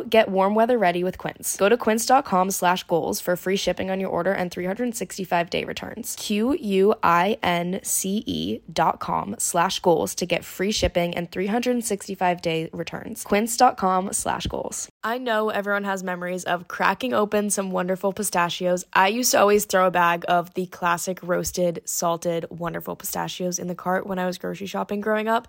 get 0.00 0.28
warm 0.28 0.54
weather 0.54 0.78
ready 0.78 1.04
with 1.04 1.18
Quince. 1.18 1.56
Go 1.56 1.68
to 1.68 1.76
quince.com 1.76 2.50
slash 2.50 2.82
goals 2.84 3.20
for 3.20 3.36
free 3.36 3.56
shipping 3.56 3.90
on 3.90 4.00
your 4.00 4.10
order 4.10 4.32
and 4.32 4.50
365 4.50 5.50
day 5.50 5.64
returns. 5.64 6.16
Q 6.18 6.54
U 6.54 6.94
I 7.02 7.38
N 7.42 7.80
C 7.82 8.24
E 8.26 8.60
dot 8.72 8.98
com 8.98 9.36
slash 9.38 9.78
goals 9.80 10.14
to 10.16 10.26
get 10.26 10.44
free 10.44 10.72
shipping 10.72 11.14
and 11.14 11.30
365 11.30 12.42
day 12.42 12.70
returns. 12.72 13.22
Quince.com 13.24 14.12
slash 14.12 14.46
goals. 14.46 14.88
I 15.04 15.18
know 15.18 15.50
everyone 15.50 15.84
has 15.84 16.02
memories 16.02 16.44
of 16.44 16.68
cracking 16.68 17.12
open 17.12 17.50
some 17.50 17.70
wonderful 17.70 18.12
pistachios. 18.12 18.84
I 18.92 19.08
used 19.08 19.32
to 19.32 19.40
always 19.40 19.64
throw 19.64 19.86
a 19.86 19.90
bag 19.90 20.24
of 20.28 20.54
the 20.54 20.66
classic 20.66 21.18
roasted, 21.22 21.82
salted, 21.84 22.46
wonderful 22.50 22.96
pistachios 22.96 23.58
in 23.58 23.68
the 23.68 23.74
cart 23.74 24.06
when 24.06 24.18
I 24.18 24.26
was 24.26 24.38
grocery 24.38 24.66
shopping 24.66 25.00
growing 25.00 25.28
up. 25.28 25.48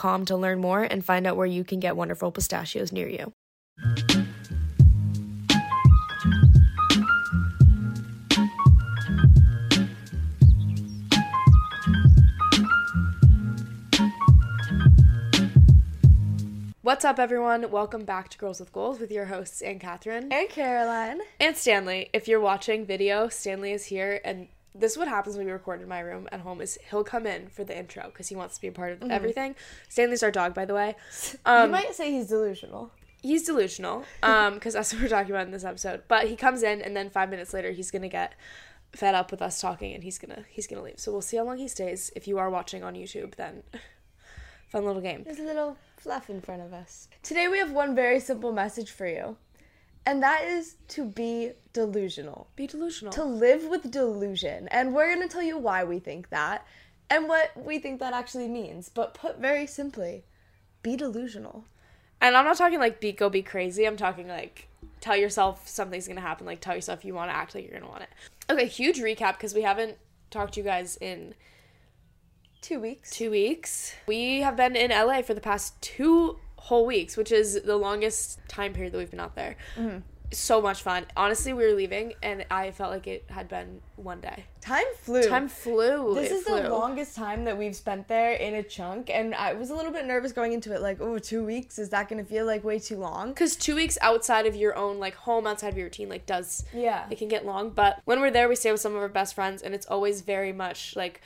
to 0.01 0.35
learn 0.35 0.59
more 0.59 0.81
and 0.81 1.05
find 1.05 1.27
out 1.27 1.37
where 1.37 1.45
you 1.45 1.63
can 1.63 1.79
get 1.79 1.95
wonderful 1.95 2.31
pistachios 2.31 2.91
near 2.91 3.07
you. 3.07 3.33
What's 16.81 17.05
up, 17.05 17.19
everyone? 17.19 17.69
Welcome 17.69 18.05
back 18.05 18.29
to 18.29 18.37
Girls 18.39 18.59
with 18.59 18.73
Goals 18.73 18.99
with 18.99 19.11
your 19.11 19.25
hosts, 19.25 19.61
Ann 19.61 19.77
Catherine 19.77 20.31
And 20.31 20.49
Caroline. 20.49 21.21
and 21.39 21.55
Stanley. 21.55 22.09
If 22.11 22.27
you're 22.27 22.39
watching 22.39 22.85
video, 22.85 23.29
Stanley 23.29 23.71
is 23.71 23.85
here, 23.85 24.19
and 24.25 24.47
this 24.73 24.93
is 24.93 24.97
what 24.97 25.07
happens 25.07 25.35
when 25.37 25.45
we 25.45 25.51
record 25.51 25.81
in 25.81 25.87
my 25.87 25.99
room 25.99 26.27
at 26.31 26.39
home. 26.41 26.61
Is 26.61 26.77
he'll 26.89 27.03
come 27.03 27.25
in 27.27 27.47
for 27.49 27.63
the 27.63 27.77
intro 27.77 28.03
because 28.05 28.27
he 28.29 28.35
wants 28.35 28.55
to 28.55 28.61
be 28.61 28.67
a 28.67 28.71
part 28.71 28.93
of 28.93 29.09
everything. 29.11 29.55
Stanley's 29.89 30.23
our 30.23 30.31
dog, 30.31 30.53
by 30.53 30.65
the 30.65 30.73
way. 30.73 30.95
Um, 31.45 31.65
you 31.67 31.71
might 31.71 31.93
say 31.95 32.11
he's 32.11 32.27
delusional. 32.27 32.91
he's 33.21 33.43
delusional 33.45 34.03
um 34.23 34.55
because 34.55 34.73
that's 34.73 34.91
what 34.93 35.01
we're 35.01 35.07
talking 35.07 35.31
about 35.31 35.45
in 35.45 35.51
this 35.51 35.63
episode 35.63 36.01
but 36.07 36.27
he 36.27 36.35
comes 36.35 36.63
in 36.63 36.81
and 36.81 36.95
then 36.97 37.09
five 37.09 37.29
minutes 37.29 37.53
later 37.53 37.71
he's 37.71 37.91
gonna 37.91 38.09
get 38.09 38.33
fed 38.93 39.13
up 39.13 39.29
with 39.31 39.41
us 39.43 39.61
talking 39.61 39.93
and 39.93 40.03
he's 40.03 40.17
gonna 40.17 40.43
he's 40.49 40.65
gonna 40.67 40.81
leave 40.81 40.99
so 40.99 41.11
we'll 41.11 41.21
see 41.21 41.37
how 41.37 41.43
long 41.43 41.57
he 41.57 41.67
stays 41.67 42.11
if 42.15 42.27
you 42.27 42.37
are 42.39 42.49
watching 42.49 42.83
on 42.83 42.95
youtube 42.95 43.35
then 43.35 43.61
fun 44.69 44.85
little 44.85 45.01
game 45.01 45.21
There's 45.23 45.39
a 45.39 45.43
little 45.43 45.77
fluff 45.97 46.29
in 46.29 46.41
front 46.41 46.61
of 46.63 46.73
us. 46.73 47.07
Today 47.21 47.47
we 47.47 47.59
have 47.59 47.71
one 47.71 47.93
very 47.95 48.19
simple 48.19 48.51
message 48.51 48.89
for 48.91 49.05
you, 49.07 49.37
and 50.05 50.21
that 50.23 50.43
is 50.43 50.75
to 50.89 51.05
be 51.05 51.51
delusional. 51.73 52.47
be 52.55 52.67
delusional 52.67 53.13
To 53.13 53.23
live 53.23 53.65
with 53.65 53.91
delusion. 53.91 54.67
And 54.69 54.93
we're 54.93 55.13
going 55.13 55.27
to 55.27 55.31
tell 55.31 55.43
you 55.43 55.57
why 55.57 55.83
we 55.83 55.99
think 55.99 56.29
that 56.29 56.65
and 57.09 57.27
what 57.27 57.51
we 57.55 57.77
think 57.79 57.99
that 57.99 58.13
actually 58.13 58.47
means. 58.47 58.89
But 58.89 59.13
put 59.13 59.39
very 59.39 59.67
simply, 59.67 60.23
be 60.81 60.95
delusional. 60.95 61.65
and 62.19 62.35
i'm 62.35 62.45
not 62.45 62.57
talking 62.57 62.79
like 62.79 62.99
be 62.99 63.11
go 63.11 63.29
be 63.29 63.41
crazy 63.43 63.85
i'm 63.85 63.97
talking 63.97 64.27
like 64.27 64.67
tell 64.99 65.15
yourself 65.15 65.67
something's 65.67 66.07
gonna 66.07 66.21
happen 66.21 66.45
like 66.45 66.59
tell 66.61 66.75
yourself 66.75 67.03
you 67.05 67.13
want 67.13 67.29
to 67.29 67.35
act 67.35 67.53
like 67.55 67.63
you're 67.63 67.79
gonna 67.79 67.89
want 67.91 68.03
it 68.03 68.09
okay 68.49 68.65
huge 68.67 68.99
recap 68.99 69.33
because 69.33 69.53
we 69.53 69.61
haven't 69.63 69.95
talked 70.31 70.53
to 70.55 70.59
you 70.59 70.63
guys 70.63 70.97
in 70.97 71.33
Two 72.61 72.79
weeks. 72.79 73.09
two 73.09 73.31
weeks. 73.31 73.95
We 74.05 74.41
have 74.41 74.55
been 74.55 74.75
in 74.75 74.91
LA 74.91 75.23
for 75.23 75.33
the 75.33 75.41
past 75.41 75.81
two 75.81 76.37
whole 76.67 76.85
weeks, 76.85 77.17
which 77.17 77.31
is 77.31 77.61
the 77.63 77.75
longest 77.77 78.39
time 78.47 78.71
period 78.73 78.93
that 78.93 78.97
we've 78.99 79.09
been 79.11 79.19
out 79.19 79.35
there. 79.35 79.55
Mm-hmm. 79.75 79.97
So 80.33 80.61
much 80.61 80.81
fun. 80.81 81.05
Honestly, 81.17 81.51
we 81.51 81.65
were 81.65 81.73
leaving, 81.73 82.13
and 82.23 82.45
I 82.49 82.71
felt 82.71 82.89
like 82.91 83.05
it 83.05 83.25
had 83.29 83.49
been 83.49 83.81
one 83.97 84.21
day. 84.21 84.45
Time 84.61 84.85
flew. 85.01 85.23
Time 85.27 85.49
flew. 85.49 86.13
This 86.15 86.31
It 86.31 86.35
is 86.35 86.43
flew. 86.43 86.61
the 86.61 86.69
longest 86.69 87.17
time 87.17 87.43
that 87.45 87.57
we've 87.57 87.75
spent 87.75 88.07
there 88.07 88.31
in 88.33 88.53
a 88.55 88.63
chunk, 88.63 89.09
and 89.09 89.35
I 89.35 89.51
was 89.53 89.71
a 89.71 89.75
little 89.75 89.91
bit 89.91 90.05
nervous 90.05 90.31
going 90.31 90.53
into 90.53 90.73
it. 90.73 90.81
Like, 90.81 91.01
oh, 91.01 91.17
two 91.19 91.43
weeks 91.43 91.77
is 91.77 91.89
that 91.89 92.07
going 92.07 92.23
to 92.23 92.29
feel 92.29 92.45
like 92.45 92.63
way 92.63 92.79
too 92.79 92.95
long? 92.97 93.29
Because 93.29 93.57
two 93.57 93.75
weeks 93.75 93.97
outside 94.01 94.45
of 94.45 94.55
your 94.55 94.73
own 94.77 94.99
like 94.99 95.15
home, 95.15 95.45
outside 95.45 95.69
of 95.69 95.77
your 95.77 95.87
routine, 95.87 96.07
like 96.07 96.25
does 96.25 96.63
Yeah. 96.73 97.07
it 97.09 97.17
can 97.17 97.27
get 97.27 97.45
long. 97.45 97.71
But 97.71 97.99
when 98.05 98.21
we're 98.21 98.31
there, 98.31 98.47
we 98.47 98.55
stay 98.55 98.71
with 98.71 98.79
some 98.79 98.95
of 98.95 99.01
our 99.01 99.09
best 99.09 99.33
friends, 99.35 99.61
and 99.61 99.73
it's 99.75 99.87
always 99.87 100.21
very 100.21 100.53
much 100.53 100.95
like 100.95 101.19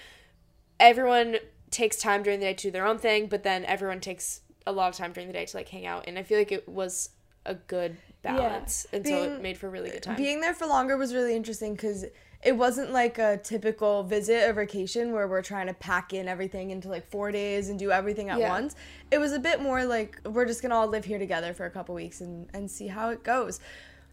everyone 0.79 1.37
takes 1.69 1.97
time 1.97 2.23
during 2.23 2.39
the 2.39 2.45
day 2.47 2.53
to 2.53 2.63
do 2.67 2.71
their 2.71 2.87
own 2.87 2.97
thing, 2.97 3.27
but 3.27 3.43
then 3.43 3.65
everyone 3.65 3.99
takes 3.99 4.41
a 4.67 4.71
lot 4.71 4.89
of 4.89 4.95
time 4.95 5.11
during 5.13 5.27
the 5.27 5.33
day 5.33 5.45
to 5.45 5.57
like 5.57 5.69
hang 5.69 5.85
out. 5.85 6.05
And 6.07 6.17
I 6.17 6.23
feel 6.23 6.37
like 6.37 6.51
it 6.51 6.67
was 6.67 7.09
a 7.45 7.55
good 7.55 7.97
balance, 8.21 8.87
and 8.91 9.05
so 9.05 9.23
it 9.23 9.41
made 9.41 9.57
for 9.57 9.67
a 9.67 9.69
really 9.69 9.91
good 9.91 10.03
time. 10.03 10.15
Being 10.15 10.41
there 10.41 10.53
for 10.53 10.65
longer 10.65 10.97
was 10.97 11.13
really 11.13 11.35
interesting 11.35 11.75
because 11.75 12.05
it 12.43 12.55
wasn't 12.57 12.91
like 12.91 13.17
a 13.17 13.37
typical 13.37 14.03
visit 14.03 14.49
or 14.49 14.53
vacation 14.53 15.11
where 15.11 15.27
we're 15.27 15.41
trying 15.41 15.67
to 15.67 15.73
pack 15.73 16.13
in 16.13 16.27
everything 16.27 16.71
into 16.71 16.89
like 16.89 17.09
four 17.09 17.31
days 17.31 17.69
and 17.69 17.79
do 17.79 17.91
everything 17.91 18.29
at 18.29 18.39
Yeah. 18.39 18.49
once. 18.49 18.75
It 19.11 19.17
was 19.19 19.31
a 19.31 19.39
bit 19.39 19.61
more 19.61 19.85
like 19.85 20.19
we're 20.25 20.45
just 20.45 20.61
gonna 20.61 20.75
all 20.75 20.87
live 20.87 21.05
here 21.05 21.19
together 21.19 21.53
for 21.53 21.65
a 21.65 21.71
couple 21.71 21.95
weeks 21.95 22.21
and, 22.21 22.47
and 22.53 22.69
see 22.69 22.87
how 22.87 23.09
it 23.09 23.23
goes. 23.23 23.59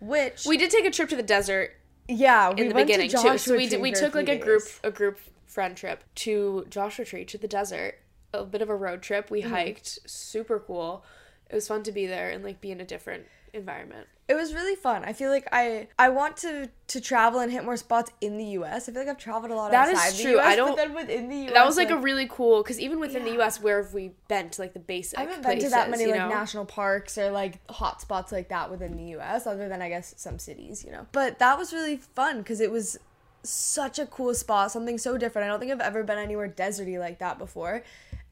Which 0.00 0.44
we 0.46 0.56
did 0.56 0.70
take 0.70 0.84
a 0.84 0.90
trip 0.90 1.08
to 1.10 1.16
the 1.16 1.22
desert 1.22 1.76
yeah, 2.08 2.50
we 2.52 2.62
in 2.62 2.68
the 2.68 2.74
went 2.74 2.88
beginning 2.88 3.10
to 3.10 3.18
too. 3.18 3.38
So 3.38 3.56
we 3.56 3.68
did 3.68 3.80
we 3.80 3.92
took 3.92 4.14
like 4.14 4.28
a 4.28 4.36
group 4.36 4.62
days. 4.62 4.80
a 4.84 4.90
group 4.90 5.18
friend 5.46 5.76
trip 5.76 6.02
to 6.16 6.66
Joshua 6.70 7.04
Tree 7.04 7.24
to 7.26 7.38
the 7.38 7.48
desert. 7.48 7.98
A 8.34 8.44
bit 8.44 8.62
of 8.62 8.68
a 8.70 8.76
road 8.76 9.02
trip. 9.02 9.30
We 9.30 9.42
Mm-hmm. 9.42 9.50
hiked. 9.52 9.98
Super 10.06 10.58
cool. 10.58 11.04
It 11.50 11.54
was 11.54 11.68
fun 11.68 11.82
to 11.84 11.92
be 11.92 12.06
there 12.06 12.30
and 12.30 12.42
like 12.42 12.60
be 12.60 12.70
in 12.70 12.80
a 12.80 12.84
different 12.84 13.26
environment. 13.52 14.06
It 14.28 14.34
was 14.34 14.54
really 14.54 14.76
fun. 14.76 15.04
I 15.04 15.12
feel 15.12 15.28
like 15.30 15.46
I 15.52 15.88
I 15.98 16.08
want 16.08 16.38
to 16.38 16.70
to 16.88 17.00
travel 17.02 17.40
and 17.40 17.52
hit 17.52 17.64
more 17.64 17.76
spots 17.76 18.10
in 18.22 18.38
the 18.38 18.44
U.S. 18.60 18.88
I 18.88 18.92
feel 18.92 19.02
like 19.02 19.10
I've 19.10 19.18
traveled 19.18 19.50
a 19.50 19.54
lot 19.54 19.70
That 19.72 19.90
is 19.90 19.98
outside 19.98 20.12
the 20.14 20.22
true. 20.22 20.30
U.S. 20.32 20.46
I 20.46 20.56
don't- 20.56 20.68
But 20.70 20.76
then 20.76 20.94
within 20.94 21.28
the 21.28 21.36
U.S. 21.36 21.52
That 21.52 21.66
was 21.66 21.76
like, 21.76 21.90
a 21.90 21.98
really 21.98 22.26
cool 22.30 22.62
because 22.62 22.80
even 22.80 22.98
within 22.98 23.24
the 23.24 23.32
U.S., 23.32 23.60
where 23.60 23.82
have 23.82 23.92
we 23.92 24.12
been 24.28 24.48
to 24.48 24.62
like 24.62 24.72
the 24.72 24.78
basic? 24.80 25.18
I 25.18 25.22
haven't 25.24 25.42
places, 25.42 25.64
been 25.64 25.70
to 25.70 25.76
that 25.76 25.90
many 25.90 26.06
like 26.06 26.14
know? 26.20 26.28
national 26.30 26.64
parks 26.64 27.18
or 27.18 27.30
like 27.30 27.58
hot 27.70 28.00
spots 28.00 28.32
like 28.32 28.48
that 28.48 28.70
within 28.70 28.96
the 28.96 29.04
U.S. 29.16 29.46
Other 29.46 29.68
than 29.68 29.82
I 29.82 29.90
guess 29.90 30.14
some 30.16 30.38
cities, 30.38 30.82
you 30.82 30.92
know. 30.92 31.06
But 31.12 31.38
that 31.40 31.58
was 31.58 31.74
really 31.74 31.98
fun 31.98 32.38
because 32.38 32.60
it 32.62 32.70
was 32.70 32.96
such 33.42 33.98
a 33.98 34.06
cool 34.06 34.34
spot, 34.34 34.70
something 34.70 34.96
so 34.96 35.18
different. 35.18 35.44
I 35.46 35.48
don't 35.50 35.58
think 35.60 35.72
I've 35.72 35.80
ever 35.80 36.04
been 36.04 36.16
anywhere 36.18 36.48
deserty 36.48 36.98
like 36.98 37.18
that 37.18 37.38
before. 37.38 37.82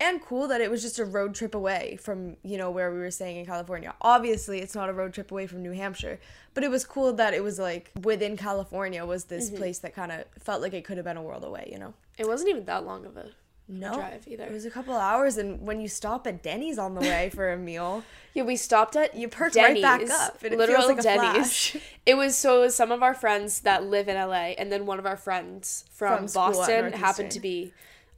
And 0.02 0.20
cool 0.24 0.48
that 0.48 0.62
it 0.62 0.70
was 0.70 0.80
just 0.80 0.98
a 0.98 1.04
road 1.04 1.34
trip 1.34 1.54
away 1.54 1.98
from, 2.00 2.36
you 2.42 2.56
know, 2.56 2.70
where 2.70 2.90
we 2.92 2.98
were 3.00 3.10
staying 3.10 3.36
in 3.36 3.44
California. 3.44 3.94
Obviously, 4.00 4.60
it's 4.60 4.74
not 4.74 4.88
a 4.88 4.94
road 4.94 5.12
trip 5.12 5.30
away 5.30 5.46
from 5.46 5.62
New 5.62 5.72
Hampshire, 5.72 6.18
but 6.54 6.64
it 6.64 6.70
was 6.70 6.86
cool 6.86 7.12
that 7.12 7.34
it 7.34 7.44
was 7.44 7.58
like 7.58 7.90
within 8.02 8.36
California 8.36 9.04
was 9.04 9.24
this 9.24 9.48
Mm-hmm. 9.48 9.58
place 9.58 9.78
that 9.80 9.94
kind 9.94 10.10
of 10.10 10.24
felt 10.42 10.62
like 10.62 10.72
it 10.72 10.84
could 10.84 10.96
have 10.96 11.04
been 11.04 11.18
a 11.18 11.22
world 11.22 11.44
away, 11.44 11.68
you 11.70 11.78
know? 11.78 11.92
It 12.18 12.26
wasn't 12.26 12.48
even 12.50 12.64
that 12.64 12.84
long 12.86 13.04
of 13.04 13.16
a 13.18 13.26
No. 13.68 13.92
drive 13.94 14.26
either. 14.26 14.44
It 14.44 14.52
was 14.52 14.64
a 14.64 14.70
couple 14.70 14.94
hours, 14.96 15.36
and 15.36 15.66
when 15.66 15.80
you 15.82 15.88
stop 15.88 16.26
at 16.26 16.42
Denny's 16.42 16.78
on 16.78 16.94
the 16.94 17.00
way 17.02 17.30
for 17.34 17.52
a 17.52 17.56
meal, 17.70 18.02
Yeah, 18.32 18.44
we 18.44 18.56
stopped 18.56 18.96
at 18.96 19.14
You 19.14 19.28
perked 19.28 19.54
right 19.56 19.80
back 19.82 20.08
up, 20.10 20.42
and 20.42 20.54
it 20.54 20.58
literal 20.58 20.82
feels 20.82 20.96
like 20.96 21.02
Denny's. 21.02 21.76
It 22.06 22.14
was 22.14 22.36
so 22.38 22.58
it 22.58 22.60
was 22.66 22.74
some 22.74 22.90
of 22.90 23.02
our 23.02 23.14
friends 23.14 23.60
that 23.60 23.84
live 23.84 24.08
in 24.08 24.16
LA, 24.16 24.54
and 24.58 24.72
then 24.72 24.86
one 24.86 24.98
of 24.98 25.04
our 25.06 25.16
friends 25.18 25.84
from, 25.92 26.26
From 26.26 26.32
Boston 26.32 26.92
happened 26.94 27.30
to 27.32 27.40
be 27.40 27.72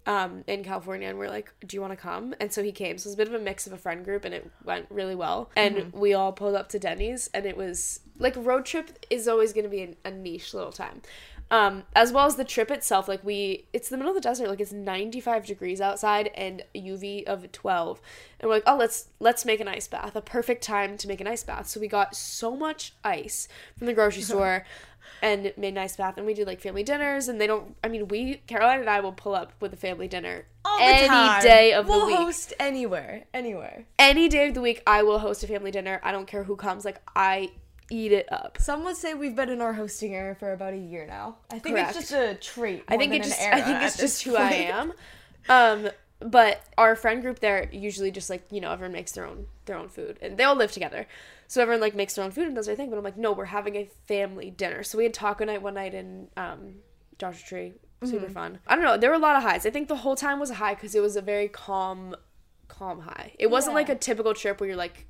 um, 0.07 0.45
in 0.47 0.65
California, 0.65 1.09
and 1.09 1.19
we're 1.19 1.29
like, 1.29 1.53
"Do 1.67 1.77
you 1.77 1.81
want 1.81 1.93
to 1.93 1.97
come?" 1.97 2.35
And 2.41 2.53
so 2.53 2.63
he 2.63 2.73
came. 2.73 2.99
So 2.99 3.07
it 3.07 3.11
was 3.11 3.15
a 3.15 3.17
bit 3.19 3.29
of 3.29 3.35
a 3.35 3.39
mix 3.39 3.67
of 3.67 3.73
a 3.73 3.79
friend 3.79 4.05
group, 4.05 4.25
and 4.25 4.35
it 4.35 4.51
went 4.65 4.87
really 4.91 5.15
well. 5.15 5.51
And 5.57 5.77
Mm-hmm. 5.77 5.99
we 6.01 6.15
all 6.15 6.33
pulled 6.33 6.55
up 6.55 6.69
to 6.71 6.79
Denny's, 6.79 7.29
and 7.33 7.47
it 7.47 7.57
was 7.57 8.01
like 8.19 8.35
road 8.37 8.65
trip 8.65 9.05
is 9.11 9.27
always 9.29 9.53
going 9.53 9.65
to 9.65 9.71
be 9.71 9.83
a, 9.83 9.95
a 10.09 10.11
niche 10.11 10.55
little 10.55 10.73
time. 10.73 11.03
Um, 11.51 11.83
as 11.95 12.13
well 12.13 12.25
as 12.25 12.37
the 12.37 12.45
trip 12.45 12.71
itself, 12.71 13.09
like 13.09 13.23
we, 13.23 13.67
it's 13.75 13.91
the 13.91 13.99
middle 13.99 14.11
of 14.11 14.15
the 14.15 14.23
desert, 14.23 14.49
like 14.49 14.61
it's 14.61 14.73
95 14.73 15.45
degrees 15.45 15.83
outside 15.83 16.31
and 16.35 16.63
UV 16.75 17.25
of 17.25 17.53
12, 17.53 18.01
and 18.41 18.49
we're 18.49 18.55
like, 18.57 18.63
oh, 18.67 18.77
let's 18.77 19.09
let's 19.21 19.45
make 19.45 19.61
an 19.61 19.69
ice 19.69 19.87
bath, 19.87 20.17
a 20.17 20.23
perfect 20.23 20.63
time 20.65 20.97
to 20.97 21.07
make 21.07 21.21
an 21.21 21.27
ice 21.27 21.45
bath. 21.45 21.67
So 21.67 21.79
we 21.79 21.89
got 21.89 22.17
so 22.17 22.57
much 22.57 22.95
ice 23.05 23.49
from 23.77 23.87
the 23.87 23.93
grocery 23.93 24.23
store, 24.31 24.65
and 25.21 25.53
ice 25.79 25.97
bath, 25.97 26.17
and 26.17 26.27
we 26.27 26.35
do 26.35 26.45
like 26.45 26.61
family 26.61 26.83
dinners, 26.83 27.29
and 27.29 27.41
they 27.41 27.47
don't, 27.47 27.77
I 27.83 27.89
mean, 27.89 28.09
we 28.09 28.43
Caroline 28.47 28.81
and 28.81 28.91
I 28.91 29.01
will 29.01 29.13
pull 29.13 29.35
up 29.35 29.53
with 29.61 29.73
a 29.73 29.77
family 29.77 30.09
dinner 30.09 30.47
all 30.65 30.79
any 30.81 31.09
time. 31.09 31.43
day 31.43 31.73
of 31.73 31.87
the 31.87 31.93
week. 31.93 31.99
we'll 31.99 32.07
the 32.07 32.13
week, 32.13 32.25
host 32.25 32.53
anywhere, 32.59 33.25
anywhere. 33.33 33.85
any 33.99 34.29
day 34.29 34.49
of 34.49 34.55
the 34.55 34.61
week. 34.61 34.83
I 34.87 35.03
will 35.03 35.19
host 35.19 35.45
a 35.45 35.47
family 35.47 35.71
dinner. 35.71 36.01
I 36.03 36.13
don't 36.13 36.27
care 36.27 36.45
who 36.45 36.57
comes, 36.57 36.85
like 36.85 37.01
I 37.15 37.51
eat 37.93 38.13
it 38.13 38.33
up. 38.33 38.59
Some 38.59 38.85
would 38.85 38.97
say 38.97 39.15
we've 39.15 39.37
been 39.37 39.51
in 39.51 39.61
our 39.61 39.75
hosting 39.75 40.15
era 40.15 40.35
for 40.35 40.53
about 40.53 40.73
a 40.73 40.79
year 40.79 41.07
now. 41.07 41.37
I 41.51 41.59
think 41.59 41.77
Correct. 41.77 41.91
it's 41.97 42.11
just 42.11 42.13
a 42.13 42.35
trait. 42.35 42.85
I 42.89 42.97
think 42.97 43.13
it 43.13 43.23
just 43.23 43.41
I 43.41 43.61
think 43.61 43.83
it's 43.83 43.99
just 43.99 44.23
who 44.23 44.37
I 44.37 44.51
am. 44.51 44.93
Um 45.49 45.91
but 46.21 46.63
our 46.79 46.95
friend 46.97 47.21
group 47.21 47.41
there 47.41 47.69
usually 47.73 48.11
just 48.11 48.31
like, 48.31 48.45
you 48.51 48.61
know, 48.61 48.71
everyone 48.71 48.93
makes 48.93 49.13
their 49.13 49.27
own 49.27 49.47
their 49.67 49.77
own 49.77 49.89
food 49.89 50.19
and 50.23 50.37
they 50.39 50.45
all 50.45 50.57
live 50.57 50.73
together. 50.73 51.07
So 51.53 51.61
everyone 51.61 51.83
like 51.83 51.95
makes 51.95 52.15
their 52.15 52.25
own 52.25 52.31
food 52.31 52.47
and 52.47 52.57
does 52.57 52.65
their 52.65 52.75
thing, 52.77 52.89
but 52.89 52.97
I'm 52.97 53.05
like, 53.05 53.19
no, 53.19 53.31
we're 53.33 53.45
having 53.45 53.77
a 53.77 53.85
family 54.09 54.49
dinner. 54.51 54.83
So 54.83 54.97
we 54.97 55.05
had 55.05 55.13
taco 55.13 55.45
night 55.45 55.61
one 55.61 55.75
night 55.75 55.93
in 55.93 56.29
um 56.35 56.77
Joshua 57.19 57.47
Tree. 57.47 57.73
Super 58.03 58.25
Mm-hmm. 58.25 58.33
fun. 58.33 58.59
I 58.67 58.75
don't 58.75 58.83
know, 58.85 58.97
there 58.97 59.11
were 59.11 59.17
a 59.17 59.19
lot 59.19 59.37
of 59.37 59.43
highs. 59.43 59.67
I 59.67 59.71
think 59.71 59.89
the 59.89 59.97
whole 59.97 60.17
time 60.17 60.41
was 60.41 60.49
a 60.49 60.55
high 60.55 60.73
because 60.73 60.95
it 60.95 61.01
was 61.03 61.15
a 61.15 61.21
very 61.21 61.49
calm 61.49 62.17
calm 62.69 63.01
high. 63.01 63.35
It 63.39 63.51
wasn't 63.51 63.73
Yeah. 63.73 63.81
like 63.81 63.91
a 63.91 63.95
typical 63.97 64.33
trip 64.33 64.61
where 64.61 64.69
you're 64.69 64.79
like 64.79 65.07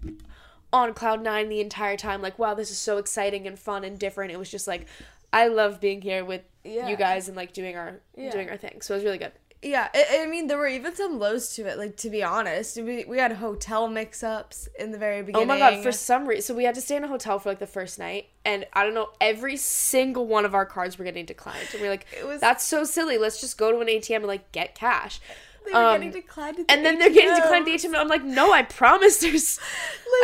on 0.72 0.92
cloud 0.94 1.22
nine 1.22 1.48
the 1.48 1.60
entire 1.60 1.96
time, 1.96 2.20
like, 2.20 2.40
wow, 2.40 2.54
this 2.54 2.72
is 2.72 2.78
so 2.78 2.98
exciting 2.98 3.46
and 3.46 3.56
fun 3.56 3.84
and 3.84 3.96
different. 3.96 4.32
It 4.32 4.36
was 4.40 4.50
just 4.50 4.66
like 4.66 4.86
I 5.32 5.46
love 5.46 5.80
being 5.80 6.02
here 6.02 6.24
with 6.24 6.42
Yeah. 6.64 6.88
you 6.88 6.96
guys 6.96 7.28
and 7.28 7.36
like 7.36 7.52
doing 7.52 7.76
our 7.76 8.00
Yeah. 8.16 8.32
doing 8.32 8.50
our 8.50 8.56
thing. 8.56 8.80
So 8.80 8.94
it 8.94 8.96
was 8.96 9.04
really 9.04 9.18
good. 9.18 9.32
Yeah, 9.62 9.88
I, 9.94 10.22
I 10.22 10.26
mean, 10.26 10.48
there 10.48 10.58
were 10.58 10.66
even 10.66 10.94
some 10.94 11.20
lows 11.20 11.54
to 11.54 11.66
it. 11.68 11.78
Like 11.78 11.96
to 11.98 12.10
be 12.10 12.22
honest, 12.22 12.76
we, 12.82 13.04
we 13.04 13.18
had 13.18 13.32
hotel 13.32 13.88
mix-ups 13.88 14.68
in 14.76 14.90
the 14.90 14.98
very 14.98 15.22
beginning. 15.22 15.48
Oh 15.48 15.54
my 15.54 15.58
god! 15.58 15.82
For 15.84 15.92
some 15.92 16.26
reason, 16.26 16.42
so 16.42 16.54
we 16.54 16.64
had 16.64 16.74
to 16.74 16.80
stay 16.80 16.96
in 16.96 17.04
a 17.04 17.08
hotel 17.08 17.38
for 17.38 17.48
like 17.48 17.60
the 17.60 17.66
first 17.66 17.98
night, 17.98 18.26
and 18.44 18.66
I 18.72 18.82
don't 18.84 18.94
know, 18.94 19.10
every 19.20 19.56
single 19.56 20.26
one 20.26 20.44
of 20.44 20.54
our 20.54 20.66
cards 20.66 20.98
were 20.98 21.04
getting 21.04 21.26
declined. 21.26 21.68
And 21.72 21.80
we 21.80 21.86
are 21.86 21.90
like, 21.92 22.06
It 22.18 22.26
was- 22.26 22.40
"That's 22.40 22.64
so 22.64 22.82
silly. 22.82 23.18
Let's 23.18 23.40
just 23.40 23.56
go 23.56 23.70
to 23.70 23.78
an 23.78 23.86
ATM 23.86 24.16
and 24.16 24.26
like 24.26 24.50
get 24.50 24.74
cash." 24.74 25.20
they 25.64 25.72
were 25.72 25.78
um, 25.78 25.94
getting 26.00 26.10
declined. 26.10 26.56
The 26.56 26.64
And 26.68 26.84
then 26.84 26.98
they're 26.98 27.10
getting 27.10 27.36
declined 27.36 27.68
at 27.68 27.80
the 27.80 27.88
ATM, 27.88 27.92
and 27.92 27.96
I'm 27.96 28.08
like, 28.08 28.24
"No, 28.24 28.52
I 28.52 28.62
promise. 28.62 29.18
There's, 29.18 29.60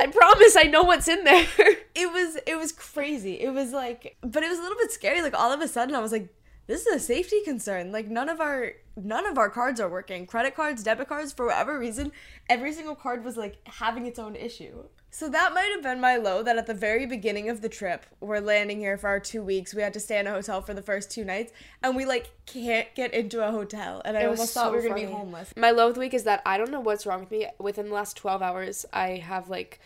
I 0.00 0.08
promise. 0.08 0.56
I 0.56 0.64
know 0.64 0.82
what's 0.82 1.06
in 1.06 1.22
there." 1.24 1.46
It 1.94 2.12
was 2.12 2.38
it 2.46 2.56
was 2.56 2.72
crazy. 2.72 3.40
It 3.40 3.52
was 3.52 3.72
like, 3.72 4.16
but 4.20 4.42
it 4.42 4.48
was 4.48 4.58
a 4.58 4.62
little 4.62 4.78
bit 4.78 4.90
scary. 4.92 5.22
Like 5.22 5.34
all 5.38 5.52
of 5.52 5.60
a 5.60 5.68
sudden, 5.68 5.94
I 5.94 6.00
was 6.00 6.12
like, 6.12 6.28
this 6.68 6.86
is 6.86 6.94
a 6.94 7.00
safety 7.00 7.40
concern. 7.44 7.90
Like 7.90 8.08
none 8.08 8.28
of 8.28 8.40
our 8.40 8.72
none 8.94 9.26
of 9.26 9.38
our 9.38 9.48
cards 9.48 9.80
are 9.80 9.88
working. 9.88 10.26
Credit 10.26 10.54
cards, 10.54 10.82
debit 10.82 11.08
cards, 11.08 11.32
for 11.32 11.46
whatever 11.46 11.78
reason, 11.78 12.12
every 12.48 12.72
single 12.72 12.94
card 12.94 13.24
was 13.24 13.36
like 13.36 13.56
having 13.66 14.06
its 14.06 14.18
own 14.18 14.36
issue. 14.36 14.84
So 15.10 15.30
that 15.30 15.54
might 15.54 15.70
have 15.74 15.82
been 15.82 15.98
my 15.98 16.16
low. 16.16 16.42
That 16.42 16.58
at 16.58 16.66
the 16.66 16.74
very 16.74 17.06
beginning 17.06 17.48
of 17.48 17.62
the 17.62 17.70
trip, 17.70 18.04
we're 18.20 18.40
landing 18.40 18.80
here 18.80 18.98
for 18.98 19.08
our 19.08 19.18
two 19.18 19.42
weeks. 19.42 19.74
We 19.74 19.80
had 19.80 19.94
to 19.94 20.00
stay 20.00 20.18
in 20.18 20.26
a 20.26 20.30
hotel 20.30 20.60
for 20.60 20.74
the 20.74 20.82
first 20.82 21.10
two 21.10 21.24
nights, 21.24 21.52
and 21.82 21.96
we 21.96 22.04
like 22.04 22.30
can't 22.44 22.94
get 22.94 23.14
into 23.14 23.46
a 23.46 23.50
hotel. 23.50 24.02
And 24.04 24.14
I 24.14 24.20
It 24.20 24.26
almost 24.26 24.52
thought 24.52 24.66
so 24.66 24.72
we 24.72 24.76
were 24.76 24.82
gonna 24.82 24.94
be 24.94 25.06
homeless. 25.06 25.54
My 25.56 25.70
low 25.70 25.88
of 25.88 25.94
the 25.94 26.00
week 26.00 26.12
is 26.12 26.24
that 26.24 26.42
I 26.44 26.58
don't 26.58 26.70
know 26.70 26.80
what's 26.80 27.06
wrong 27.06 27.20
with 27.20 27.30
me. 27.30 27.46
Within 27.58 27.86
the 27.88 27.94
last 27.94 28.18
12 28.18 28.42
hours, 28.42 28.84
I 28.92 29.16
have 29.16 29.48
like 29.48 29.80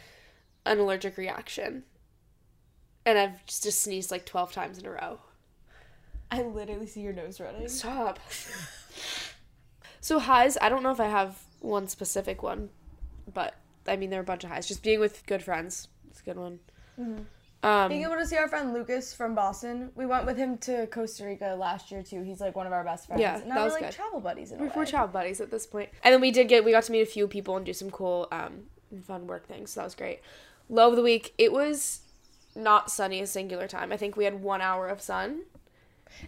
an 0.67 0.81
allergic 0.81 1.17
reaction, 1.17 1.85
and 3.07 3.17
I've 3.17 3.47
just, 3.47 3.63
just 3.63 3.83
sneezed 3.83 4.11
like 4.11 4.27
12 4.27 4.53
times 4.53 4.79
in 4.79 4.87
a 4.87 4.91
row. 4.91 5.21
I 6.33 6.43
literally 6.43 6.87
see 6.87 7.03
your 7.03 7.13
nose 7.13 7.39
running. 7.41 7.69
Stop. 7.69 8.19
so 10.01 10.19
highs, 10.19 10.57
I 10.63 10.71
don't 10.71 10.83
know 10.83 10.91
if 10.91 10.99
I 10.99 11.07
have 11.07 11.39
one 11.61 11.87
specific 11.89 12.43
one, 12.43 12.71
but 13.33 13.55
I 13.87 13.97
mean 13.97 14.09
there 14.09 14.19
are 14.19 14.23
a 14.23 14.27
bunch 14.27 14.43
of 14.43 14.51
highs. 14.51 14.67
Just 14.67 14.83
being 14.83 14.99
with 14.99 15.27
good 15.27 15.43
friends, 15.43 15.89
it's 16.11 16.21
a 16.21 16.25
good 16.25 16.39
one. 16.39 16.59
Um, 17.63 17.89
Being 17.91 18.03
able 18.03 18.17
to 18.17 18.27
see 18.27 18.37
our 18.37 18.49
friend 18.49 18.73
Lucas 18.73 19.13
from 19.13 19.35
Boston, 19.35 19.91
we 19.95 20.07
went 20.07 20.25
with 20.25 20.39
him 20.39 20.57
to 20.59 20.87
Costa 20.87 21.27
Rica 21.27 21.55
last 21.57 21.93
year 21.93 22.03
too. 22.03 22.23
He's 22.23 22.41
like 22.41 22.57
one 22.57 22.67
of 22.67 22.73
our 22.73 22.83
best 22.83 23.07
friends. 23.07 23.21
Yeah, 23.21 23.39
and 23.39 23.51
that 23.51 23.63
was 23.63 23.75
we're 23.75 23.81
like 23.81 23.91
good. 23.91 23.95
travel 23.95 24.21
buddies 24.21 24.53
in 24.53 24.59
we're, 24.59 24.67
way. 24.67 24.73
we're 24.75 24.87
child 24.87 25.13
buddies 25.13 25.41
at 25.41 25.51
this 25.51 25.67
point. 25.67 25.91
And 26.03 26.15
then 26.15 26.21
we 26.23 26.31
did 26.31 26.49
get 26.49 26.65
we 26.65 26.73
got 26.73 26.85
to 26.85 26.93
meet 26.93 27.03
a 27.03 27.07
few 27.07 27.29
people 27.29 27.57
and 27.57 27.67
do 27.67 27.75
some 27.75 27.91
cool 27.91 28.27
um 28.33 28.63
fun 29.07 29.27
work 29.27 29.47
things. 29.47 29.71
So 29.71 29.81
that 29.81 29.85
was 29.85 29.95
great. 29.95 30.21
Low 30.71 30.89
of 30.89 30.97
the 30.97 31.03
week, 31.03 31.35
it 31.37 31.53
was 31.53 32.01
not 32.57 32.91
sunny 32.91 33.21
a 33.21 33.27
singular 33.27 33.69
time. 33.69 33.93
I 33.93 33.99
think 33.99 34.17
we 34.17 34.25
had 34.25 34.43
one 34.43 34.63
hour 34.63 34.89
of 34.89 35.01
sun. 35.03 35.43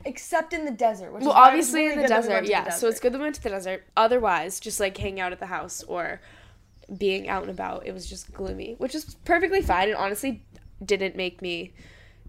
Except 0.05 0.53
in 0.53 0.65
the 0.65 0.71
desert. 0.71 1.13
Which 1.13 1.23
Well, 1.23 1.31
is 1.31 1.35
why 1.35 1.53
it 1.53 1.57
was 1.57 1.67
obviously 1.69 1.81
really 1.83 1.93
in 1.93 2.03
the 2.03 2.09
that 2.09 2.23
we 2.23 2.29
desert, 2.29 2.45
the 2.45 2.51
yeah. 2.51 2.69
So 2.71 2.89
it's 2.89 3.01
good 3.01 3.13
that 3.13 3.19
we 3.19 3.25
went 3.25 3.35
to 3.37 3.43
the 3.43 3.51
desert. 3.51 3.85
Otherwise, 3.97 4.61
just 4.61 4.81
like 4.81 4.97
hanging 4.97 5.21
out 5.21 5.33
at 5.33 5.39
the 5.41 5.47
house 5.47 5.83
or 5.85 6.21
being 6.99 7.29
out 7.29 7.43
and 7.43 7.51
about, 7.51 7.87
it 7.87 7.93
was 7.93 8.07
just 8.07 8.33
gloomy, 8.33 8.75
which 8.79 8.95
is 8.95 9.17
perfectly 9.25 9.63
fine 9.63 9.89
and 9.89 9.97
honestly 9.97 10.43
didn't 10.85 11.17
make 11.17 11.41
me 11.41 11.73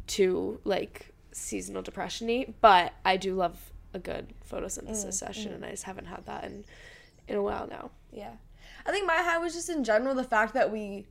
too 0.07 0.59
like 0.63 1.13
seasonal 1.31 1.81
depression-y. 1.81 2.53
But 2.61 2.93
I 3.03 3.17
do 3.17 3.35
love 3.35 3.71
a 3.93 3.99
good 3.99 4.33
photosynthesis 4.49 5.07
Mm, 5.07 5.13
session, 5.13 5.53
and 5.53 5.65
I 5.65 5.71
just 5.71 5.83
haven't 5.83 6.05
had 6.05 6.25
that 6.25 6.43
in 6.45 6.63
in 7.27 7.35
a 7.35 7.41
while 7.41 7.67
now. 7.67 7.89
Yeah. 8.11 8.33
I 8.85 8.91
think 8.91 9.07
my 9.07 9.15
high 9.17 9.39
was 9.39 9.53
just 9.53 9.69
in 9.69 9.83
general 9.83 10.13
the 10.15 10.23
fact 10.23 10.53
that 10.53 10.71
we 10.71 11.07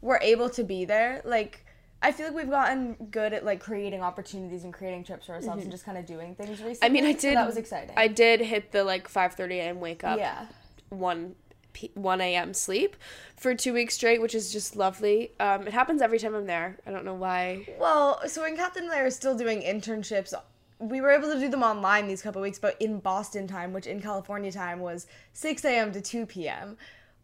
were 0.00 0.20
able 0.22 0.48
to 0.50 0.62
be 0.62 0.84
there. 0.84 1.20
Like, 1.24 1.65
I 2.02 2.12
feel 2.12 2.26
like 2.26 2.36
we've 2.36 2.50
gotten 2.50 2.94
good 3.10 3.32
at 3.32 3.44
like 3.44 3.60
creating 3.60 4.02
opportunities 4.02 4.64
and 4.64 4.72
creating 4.72 5.04
trips 5.04 5.26
for 5.26 5.32
ourselves 5.32 5.62
and 5.62 5.70
just 5.70 5.84
kind 5.84 5.98
of 5.98 6.06
doing 6.06 6.34
things 6.34 6.50
recently. 6.50 6.74
Mm-hmm. 6.74 6.84
I 6.84 6.88
mean, 6.88 7.04
I 7.04 7.12
so 7.14 7.20
did. 7.20 7.36
that 7.36 7.46
was 7.46 7.56
exciting. 7.56 7.94
I 7.96 8.08
did 8.08 8.40
hit 8.40 8.72
the 8.72 8.84
like 8.84 9.10
5:30 9.10 9.50
a.m. 9.52 9.80
wake 9.80 10.04
up. 10.04 10.18
yeah. 10.18 10.46
one 10.90 11.34
p- 11.76 11.90
1 11.94 12.20
a.m. 12.20 12.54
sleep 12.54 12.96
for 13.36 13.54
two 13.54 13.72
weeks 13.72 13.94
straight, 13.94 14.20
which 14.20 14.34
is 14.34 14.52
just 14.52 14.76
lovely. 14.76 15.32
Um, 15.38 15.66
it 15.66 15.74
happens 15.74 16.00
every 16.00 16.18
time 16.18 16.34
I'm 16.34 16.46
there. 16.46 16.78
I 16.86 16.90
don't 16.90 17.04
know 17.04 17.14
why. 17.14 17.66
Well, 17.78 18.20
so 18.28 18.42
when 18.42 18.56
Captain 18.56 18.84
and 18.84 18.92
I 18.92 19.00
are 19.00 19.10
still 19.10 19.36
doing 19.36 19.60
internships, 19.60 20.32
we 20.78 21.00
were 21.00 21.10
able 21.10 21.30
to 21.32 21.38
do 21.38 21.48
them 21.48 21.62
online 21.62 22.08
these 22.08 22.22
couple 22.22 22.40
weeks, 22.40 22.58
but 22.58 22.80
in 22.80 22.98
Boston 22.98 23.46
time, 23.46 23.72
which 23.72 23.86
in 23.86 24.00
California 24.00 24.50
time 24.50 24.80
was 24.80 25.06
6 25.34 25.64
a.m. 25.64 25.92
to 25.92 26.00
2 26.00 26.26
p.m. 26.26 26.76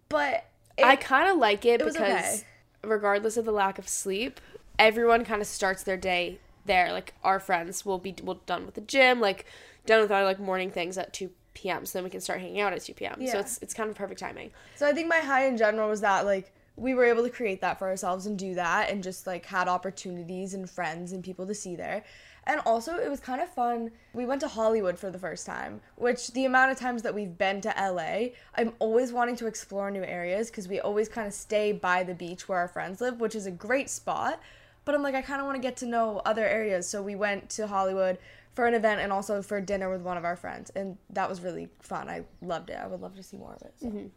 But 0.08 0.46
it, 0.76 0.84
I 0.84 0.96
kind 0.96 1.30
of 1.30 1.38
like 1.38 1.64
it, 1.64 1.80
it 1.80 1.86
because 1.86 1.96
okay. 1.96 2.40
regardless 2.84 3.36
of 3.38 3.46
the 3.46 3.52
lack 3.52 3.78
of 3.78 3.88
sleep, 3.88 4.40
everyone 4.78 5.24
kind 5.24 5.40
of 5.40 5.46
starts 5.46 5.82
their 5.82 5.96
day 5.96 6.38
there. 6.64 6.92
Like 6.92 7.14
our 7.22 7.40
friends 7.40 7.84
will 7.84 7.98
be 7.98 8.14
will 8.22 8.40
done 8.46 8.66
with 8.66 8.74
the 8.74 8.80
gym, 8.80 9.20
like 9.20 9.46
done 9.86 10.00
with 10.00 10.12
our 10.12 10.24
like 10.24 10.40
morning 10.40 10.70
things 10.70 10.98
at 10.98 11.12
2 11.12 11.30
p.m. 11.54 11.84
So 11.86 11.98
then 11.98 12.04
we 12.04 12.10
can 12.10 12.20
start 12.20 12.40
hanging 12.40 12.60
out 12.60 12.72
at 12.72 12.82
2 12.82 12.94
p.m. 12.94 13.26
So 13.26 13.38
it's 13.38 13.58
it's 13.62 13.74
kind 13.74 13.90
of 13.90 13.96
perfect 13.96 14.20
timing. 14.20 14.50
So 14.76 14.86
I 14.86 14.92
think 14.92 15.08
my 15.08 15.18
high 15.18 15.46
in 15.46 15.56
general 15.56 15.88
was 15.88 16.00
that 16.00 16.24
like 16.24 16.52
we 16.76 16.94
were 16.94 17.04
able 17.04 17.22
to 17.22 17.30
create 17.30 17.60
that 17.60 17.78
for 17.78 17.88
ourselves 17.88 18.26
and 18.26 18.38
do 18.38 18.54
that 18.54 18.88
and 18.90 19.02
just 19.02 19.26
like 19.26 19.44
had 19.44 19.68
opportunities 19.68 20.54
and 20.54 20.68
friends 20.68 21.12
and 21.12 21.22
people 21.22 21.46
to 21.46 21.54
see 21.54 21.76
there. 21.76 22.02
And 22.44 22.60
also 22.66 22.96
it 22.96 23.08
was 23.08 23.20
kind 23.20 23.40
of 23.40 23.48
fun. 23.52 23.90
We 24.14 24.26
went 24.26 24.40
to 24.40 24.48
Hollywood 24.48 24.98
for 24.98 25.10
the 25.10 25.18
first 25.18 25.46
time, 25.46 25.80
which 25.96 26.28
the 26.32 26.44
amount 26.44 26.72
of 26.72 26.78
times 26.78 27.02
that 27.02 27.14
we've 27.14 27.36
been 27.36 27.60
to 27.60 27.74
LA, 27.78 28.30
I'm 28.56 28.72
always 28.78 29.12
wanting 29.12 29.36
to 29.36 29.46
explore 29.46 29.90
new 29.90 30.02
areas 30.02 30.50
because 30.50 30.66
we 30.66 30.80
always 30.80 31.08
kind 31.08 31.26
of 31.26 31.34
stay 31.34 31.72
by 31.72 32.02
the 32.02 32.14
beach 32.14 32.48
where 32.48 32.58
our 32.58 32.68
friends 32.68 33.00
live, 33.00 33.20
which 33.20 33.34
is 33.34 33.46
a 33.46 33.50
great 33.50 33.90
spot. 33.90 34.40
But 34.84 34.94
I'm 34.94 35.02
like 35.02 35.14
I 35.14 35.22
kind 35.22 35.40
of 35.40 35.46
want 35.46 35.56
to 35.56 35.62
get 35.62 35.76
to 35.78 35.86
know 35.86 36.20
other 36.24 36.46
areas. 36.46 36.88
So 36.88 37.02
we 37.02 37.14
went 37.14 37.50
to 37.50 37.66
Hollywood 37.66 38.18
for 38.54 38.66
an 38.66 38.74
event 38.74 39.00
and 39.00 39.12
also 39.12 39.40
for 39.42 39.60
dinner 39.60 39.90
with 39.90 40.02
one 40.02 40.16
of 40.16 40.24
our 40.24 40.36
friends 40.36 40.70
and 40.76 40.98
that 41.10 41.28
was 41.28 41.40
really 41.40 41.68
fun. 41.80 42.08
I 42.08 42.24
loved 42.42 42.70
it. 42.70 42.78
I 42.82 42.86
would 42.86 43.00
love 43.00 43.16
to 43.16 43.22
see 43.22 43.36
more 43.36 43.54
of 43.54 43.62
it. 43.62 43.74
So. 43.80 44.10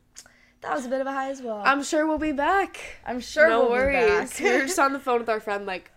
That 0.61 0.75
was 0.75 0.85
a 0.85 0.89
bit 0.89 0.99
of 0.99 1.07
a 1.07 1.11
high 1.11 1.29
as 1.29 1.41
well. 1.41 1.61
I'm 1.63 1.83
sure 1.83 2.07
we'll 2.07 2.17
be 2.17 2.31
back. 2.31 2.79
I'm 3.05 3.19
sure 3.19 3.47
no 3.47 3.61
we'll 3.61 3.71
worries. 3.71 4.37
be 4.37 4.43
back. 4.43 4.53
we 4.53 4.59
were 4.59 4.65
just 4.65 4.79
on 4.87 4.93
the 4.93 4.99
phone 4.99 5.19
with 5.19 5.29
our 5.29 5.39
friend 5.39 5.65
like 5.65 5.91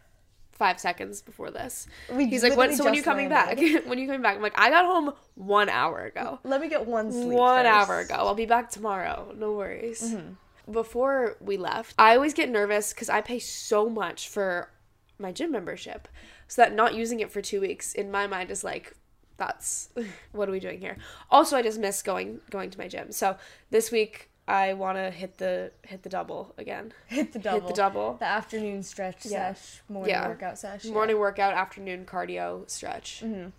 five 0.58 0.78
seconds 0.80 1.22
before 1.22 1.50
this. 1.50 1.86
We 2.12 2.26
He's 2.26 2.42
like, 2.42 2.56
"When? 2.56 2.74
So 2.74 2.84
when 2.84 2.92
are 2.92 2.96
you 2.96 3.02
coming 3.02 3.28
back? 3.28 3.56
when 3.58 3.92
are 3.92 3.94
you 3.94 4.06
coming 4.06 4.22
back?" 4.22 4.36
I'm 4.36 4.42
like, 4.42 4.58
"I 4.58 4.70
got 4.70 4.84
home 4.84 5.14
one 5.36 5.68
hour 5.68 6.04
ago. 6.04 6.40
Let 6.44 6.60
me 6.60 6.68
get 6.68 6.86
one 6.86 7.12
sleep. 7.12 7.28
one 7.28 7.64
first. 7.64 7.88
hour 7.90 8.00
ago. 8.00 8.14
I'll 8.14 8.34
be 8.34 8.46
back 8.46 8.70
tomorrow. 8.70 9.32
No 9.36 9.52
worries." 9.52 10.02
Mm-hmm. 10.02 10.32
Before 10.70 11.36
we 11.40 11.56
left, 11.56 11.94
I 11.98 12.14
always 12.14 12.34
get 12.34 12.48
nervous 12.50 12.92
because 12.92 13.08
I 13.08 13.20
pay 13.20 13.38
so 13.38 13.88
much 13.88 14.28
for 14.28 14.70
my 15.18 15.32
gym 15.32 15.50
membership, 15.50 16.08
so 16.46 16.62
that 16.62 16.74
not 16.74 16.94
using 16.94 17.20
it 17.20 17.30
for 17.32 17.40
two 17.42 17.60
weeks 17.60 17.92
in 17.94 18.10
my 18.10 18.26
mind 18.26 18.50
is 18.50 18.62
like, 18.64 18.94
"That's 19.36 19.88
what 20.32 20.48
are 20.48 20.52
we 20.52 20.60
doing 20.60 20.80
here?" 20.80 20.96
Also, 21.30 21.56
I 21.56 21.62
just 21.62 21.78
miss 21.78 22.02
going 22.02 22.40
going 22.50 22.70
to 22.70 22.78
my 22.78 22.88
gym. 22.88 23.12
So 23.12 23.36
this 23.70 23.90
week. 23.90 24.30
I 24.50 24.72
want 24.72 24.96
to 24.96 25.10
hit 25.10 25.36
the 25.36 25.72
hit 25.82 26.04
the 26.04 26.08
double 26.08 26.54
again. 26.56 26.94
Hit 27.06 27.34
the 27.34 27.38
double. 27.38 27.60
Hit 27.60 27.68
the 27.68 27.74
double. 27.74 28.14
The 28.14 28.24
afternoon 28.24 28.82
stretch 28.82 29.26
Yeah. 29.26 29.52
sesh, 29.52 29.82
morning 29.90 30.08
Yeah. 30.14 30.26
workout 30.26 30.58
sesh. 30.58 30.86
yeah. 30.86 30.92
morning 30.94 31.18
workout, 31.18 31.52
afternoon 31.52 32.06
cardio 32.06 32.66
stretch. 32.70 33.20
Mm-hmm. 33.22 33.50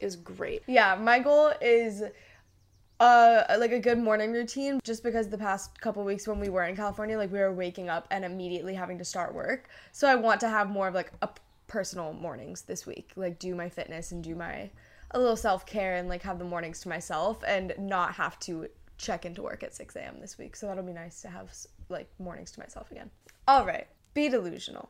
It 0.00 0.04
was 0.04 0.16
great. 0.16 0.62
Yeah, 0.66 0.96
my 0.96 1.20
goal 1.20 1.54
is 1.62 2.02
uh 3.00 3.42
like 3.58 3.72
a 3.72 3.78
good 3.78 3.98
morning 3.98 4.32
routine 4.32 4.80
just 4.84 5.02
because 5.02 5.28
the 5.28 5.38
past 5.38 5.80
couple 5.80 6.04
weeks 6.04 6.28
when 6.28 6.38
we 6.38 6.48
were 6.48 6.64
in 6.64 6.76
California 6.76 7.18
like 7.18 7.32
we 7.32 7.38
were 7.38 7.52
waking 7.52 7.88
up 7.88 8.06
and 8.10 8.24
immediately 8.24 8.74
having 8.74 8.98
to 8.98 9.04
start 9.04 9.34
work. 9.34 9.68
So 9.92 10.06
I 10.06 10.14
want 10.14 10.40
to 10.40 10.48
have 10.48 10.70
more 10.70 10.88
of 10.88 10.94
like 10.94 11.12
a 11.22 11.28
personal 11.66 12.12
mornings 12.12 12.62
this 12.62 12.86
week. 12.86 13.12
Like 13.16 13.38
do 13.38 13.54
my 13.54 13.68
fitness 13.68 14.12
and 14.12 14.22
do 14.22 14.34
my 14.34 14.70
a 15.10 15.18
little 15.18 15.36
self-care 15.36 15.96
and 15.96 16.08
like 16.08 16.22
have 16.22 16.38
the 16.38 16.44
mornings 16.44 16.80
to 16.80 16.88
myself 16.88 17.42
and 17.46 17.74
not 17.78 18.14
have 18.14 18.38
to 18.40 18.68
check 18.96 19.24
into 19.26 19.42
work 19.42 19.62
at 19.62 19.74
6 19.74 19.96
a.m. 19.96 20.16
this 20.20 20.38
week. 20.38 20.56
So 20.56 20.66
that'll 20.66 20.84
be 20.84 20.92
nice 20.92 21.20
to 21.22 21.28
have 21.28 21.52
like 21.88 22.08
mornings 22.18 22.52
to 22.52 22.60
myself 22.60 22.90
again. 22.90 23.10
All 23.46 23.66
right, 23.66 23.86
be 24.14 24.28
delusional 24.28 24.88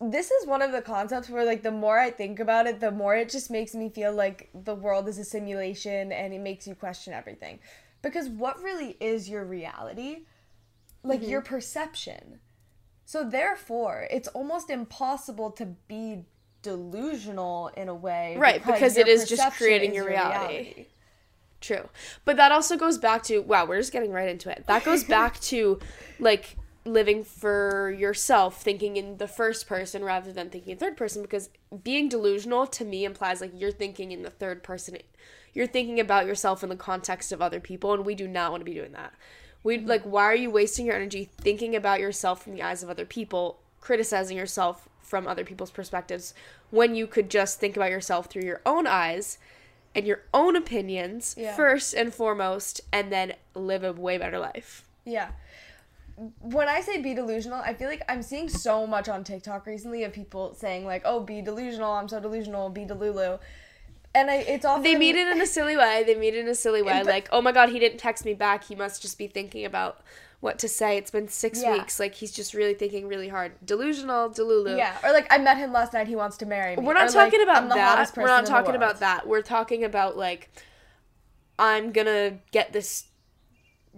this 0.00 0.30
is 0.30 0.46
one 0.46 0.62
of 0.62 0.72
the 0.72 0.82
concepts 0.82 1.30
where 1.30 1.44
like 1.44 1.62
the 1.62 1.70
more 1.70 1.98
I 1.98 2.10
think 2.10 2.38
about 2.38 2.66
it, 2.66 2.80
the 2.80 2.90
more 2.90 3.16
it 3.16 3.30
just 3.30 3.50
makes 3.50 3.74
me 3.74 3.88
feel 3.88 4.12
like 4.12 4.50
the 4.54 4.74
world 4.74 5.08
is 5.08 5.18
a 5.18 5.24
simulation 5.24 6.12
and 6.12 6.34
it 6.34 6.40
makes 6.40 6.66
you 6.66 6.74
question 6.74 7.12
everything. 7.12 7.60
Because 8.02 8.28
what 8.28 8.62
really 8.62 8.96
is 9.00 9.28
your 9.28 9.44
reality? 9.44 10.26
Like 11.02 11.26
your 11.26 11.40
mm-hmm. 11.40 11.54
perception. 11.54 12.40
So 13.04 13.24
therefore, 13.24 14.06
it's 14.10 14.28
almost 14.28 14.68
impossible 14.68 15.52
to 15.52 15.66
be 15.88 16.24
delusional 16.62 17.68
in 17.76 17.88
a 17.88 17.94
way. 17.94 18.36
Right, 18.36 18.64
because 18.64 18.96
your 18.96 19.06
it 19.06 19.08
is 19.08 19.28
just 19.28 19.56
creating 19.56 19.90
is 19.90 19.96
your 19.96 20.06
reality. 20.06 20.86
True. 21.60 21.88
But 22.24 22.36
that 22.36 22.52
also 22.52 22.76
goes 22.76 22.98
back 22.98 23.22
to 23.24 23.40
wow, 23.40 23.64
we're 23.64 23.78
just 23.78 23.92
getting 23.92 24.12
right 24.12 24.28
into 24.28 24.50
it. 24.50 24.64
That 24.66 24.84
goes 24.84 25.04
back 25.16 25.40
to 25.40 25.78
like 26.18 26.56
living 26.86 27.24
for 27.24 27.90
yourself, 27.90 28.62
thinking 28.62 28.96
in 28.96 29.18
the 29.18 29.28
first 29.28 29.66
person 29.66 30.04
rather 30.04 30.32
than 30.32 30.48
thinking 30.48 30.72
in 30.72 30.78
third 30.78 30.96
person 30.96 31.22
because 31.22 31.50
being 31.82 32.08
delusional 32.08 32.66
to 32.66 32.84
me 32.84 33.04
implies 33.04 33.40
like 33.40 33.50
you're 33.54 33.72
thinking 33.72 34.12
in 34.12 34.22
the 34.22 34.30
third 34.30 34.62
person. 34.62 34.96
You're 35.52 35.66
thinking 35.66 35.98
about 36.00 36.26
yourself 36.26 36.62
in 36.62 36.68
the 36.68 36.76
context 36.76 37.32
of 37.32 37.42
other 37.42 37.60
people 37.60 37.92
and 37.92 38.06
we 38.06 38.14
do 38.14 38.28
not 38.28 38.50
want 38.50 38.60
to 38.60 38.64
be 38.64 38.74
doing 38.74 38.92
that. 38.92 39.12
We 39.62 39.78
mm-hmm. 39.78 39.88
like 39.88 40.02
why 40.04 40.24
are 40.24 40.34
you 40.34 40.50
wasting 40.50 40.86
your 40.86 40.94
energy 40.94 41.28
thinking 41.38 41.74
about 41.74 42.00
yourself 42.00 42.42
from 42.42 42.54
the 42.54 42.62
eyes 42.62 42.82
of 42.82 42.90
other 42.90 43.06
people, 43.06 43.58
criticizing 43.80 44.36
yourself 44.36 44.88
from 45.02 45.26
other 45.26 45.44
people's 45.44 45.70
perspectives 45.70 46.34
when 46.70 46.94
you 46.94 47.06
could 47.06 47.30
just 47.30 47.60
think 47.60 47.76
about 47.76 47.90
yourself 47.90 48.26
through 48.26 48.42
your 48.42 48.60
own 48.64 48.86
eyes 48.86 49.38
and 49.94 50.06
your 50.06 50.22
own 50.34 50.56
opinions 50.56 51.34
Yeah. 51.38 51.56
first 51.56 51.94
and 51.94 52.14
foremost 52.14 52.80
and 52.92 53.10
then 53.10 53.34
live 53.54 53.82
a 53.82 53.92
way 53.92 54.18
better 54.18 54.38
life. 54.38 54.84
Yeah. 55.04 55.30
When 56.40 56.66
I 56.68 56.80
say 56.80 57.00
be 57.02 57.12
delusional, 57.14 57.60
I 57.60 57.74
feel 57.74 57.88
like 57.88 58.02
I'm 58.08 58.22
seeing 58.22 58.48
so 58.48 58.86
much 58.86 59.08
on 59.08 59.22
TikTok 59.22 59.66
recently 59.66 60.02
of 60.04 60.12
people 60.12 60.54
saying 60.54 60.86
like, 60.86 61.02
"Oh, 61.04 61.20
be 61.20 61.42
delusional. 61.42 61.92
I'm 61.92 62.08
so 62.08 62.20
delusional. 62.20 62.70
Be 62.70 62.86
delulu," 62.86 63.38
and 64.14 64.30
I, 64.30 64.36
it's 64.36 64.64
often 64.64 64.82
They 64.82 64.96
mean 64.96 65.14
it 65.16 65.28
in 65.28 65.40
a 65.42 65.46
silly 65.46 65.76
way. 65.76 66.04
They 66.06 66.14
mean 66.14 66.34
it 66.34 66.38
in 66.38 66.48
a 66.48 66.54
silly 66.54 66.80
way. 66.80 66.94
but- 67.00 67.06
like, 67.06 67.28
oh 67.32 67.42
my 67.42 67.52
god, 67.52 67.68
he 67.68 67.78
didn't 67.78 67.98
text 67.98 68.24
me 68.24 68.32
back. 68.32 68.64
He 68.64 68.74
must 68.74 69.02
just 69.02 69.18
be 69.18 69.26
thinking 69.26 69.66
about 69.66 70.00
what 70.40 70.58
to 70.60 70.68
say. 70.68 70.96
It's 70.96 71.10
been 71.10 71.28
six 71.28 71.60
Yeah. 71.62 71.72
weeks. 71.74 72.00
Like 72.00 72.14
he's 72.14 72.32
just 72.32 72.54
really 72.54 72.72
thinking 72.74 73.08
really 73.08 73.28
hard. 73.28 73.52
Delusional, 73.64 74.30
delulu. 74.30 74.74
Yeah, 74.76 74.96
or 75.04 75.12
like 75.12 75.26
I 75.30 75.36
met 75.36 75.58
him 75.58 75.70
last 75.72 75.92
night. 75.92 76.06
He 76.08 76.16
wants 76.16 76.38
to 76.38 76.46
marry 76.46 76.76
me. 76.76 76.82
We're 76.82 76.94
not 76.94 77.08
Or, 77.14 77.18
like, 77.18 77.30
talking 77.30 77.42
about 77.42 77.62
I'm 77.64 77.68
that. 77.68 78.12
We're 78.16 78.26
not 78.26 78.46
talking 78.46 78.74
about 78.74 79.00
that. 79.00 79.26
We're 79.26 79.42
talking 79.42 79.84
about 79.84 80.16
like 80.16 80.48
I'm 81.58 81.92
gonna 81.92 82.38
get 82.52 82.72
this 82.72 83.04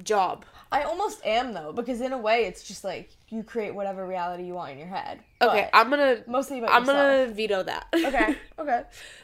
job. 0.02 0.44
I 0.70 0.82
almost 0.82 1.24
am 1.24 1.54
though, 1.54 1.72
because 1.72 2.00
in 2.00 2.12
a 2.12 2.18
way, 2.18 2.44
it's 2.44 2.62
just 2.62 2.84
like 2.84 3.10
you 3.28 3.42
create 3.42 3.74
whatever 3.74 4.06
reality 4.06 4.44
you 4.44 4.54
want 4.54 4.72
in 4.72 4.78
your 4.78 4.88
head. 4.88 5.20
Okay, 5.40 5.68
I'm 5.72 5.88
gonna 5.90 6.22
mostly 6.26 6.58
about 6.58 6.70
I'm 6.72 6.82
yourself. 6.82 7.26
gonna 7.26 7.34
veto 7.34 7.62
that. 7.62 7.86
Okay, 7.94 8.36
okay. 8.58 8.82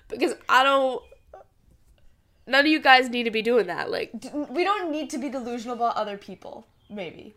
because 0.09 0.35
I 0.49 0.65
don't. 0.65 1.03
None 2.47 2.61
of 2.61 2.71
you 2.71 2.79
guys 2.81 3.09
need 3.09 3.25
to 3.25 3.31
be 3.31 3.41
doing 3.43 3.69
that. 3.69 3.91
Like, 3.91 4.13
We 4.51 4.65
don't 4.65 4.91
need 4.91 5.09
to 5.11 5.19
be 5.19 5.31
delusional 5.31 5.77
about 5.77 5.97
other 5.97 6.19
people. 6.19 6.67
Maybe. 6.91 7.35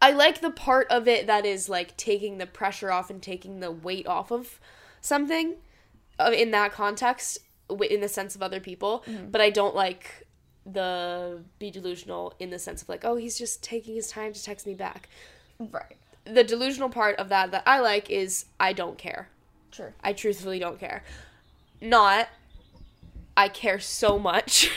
I 0.00 0.12
like 0.12 0.40
the 0.40 0.50
part 0.50 0.86
of 0.90 1.06
it 1.06 1.26
that 1.26 1.44
is 1.44 1.68
like 1.68 1.96
taking 1.98 2.38
the 2.38 2.46
pressure 2.46 2.90
off 2.90 3.10
and 3.10 3.22
taking 3.22 3.60
the 3.60 3.70
weight 3.70 4.06
off 4.06 4.30
of 4.30 4.58
something, 5.02 5.56
uh, 6.18 6.32
in 6.34 6.50
that 6.52 6.72
context, 6.72 7.38
in 7.90 8.00
the 8.00 8.08
sense 8.08 8.34
of 8.34 8.42
other 8.42 8.60
people. 8.60 9.04
But 9.30 9.40
I 9.42 9.50
don't 9.50 9.74
like 9.74 10.26
the 10.72 11.42
be 11.58 11.70
delusional 11.70 12.34
in 12.38 12.50
the 12.50 12.58
sense 12.58 12.82
of 12.82 12.88
like, 12.88 13.04
oh, 13.04 13.16
he's 13.16 13.38
just 13.38 13.62
taking 13.62 13.94
his 13.94 14.10
time 14.10 14.32
to 14.32 14.42
text 14.42 14.66
me 14.66 14.74
back. 14.74 15.08
Right. 15.58 15.96
The 16.24 16.44
delusional 16.44 16.90
part 16.90 17.16
of 17.16 17.30
that 17.30 17.50
that 17.52 17.62
I 17.66 17.80
like 17.80 18.10
is 18.10 18.46
I 18.60 18.72
don't 18.72 18.98
care. 18.98 19.28
True. 19.72 19.92
I 20.02 20.12
truthfully 20.12 20.58
don't 20.58 20.78
care. 20.78 21.02
Not, 21.80 22.28
I 23.36 23.48
care 23.48 23.78
so 23.78 24.18
much. 24.18 24.70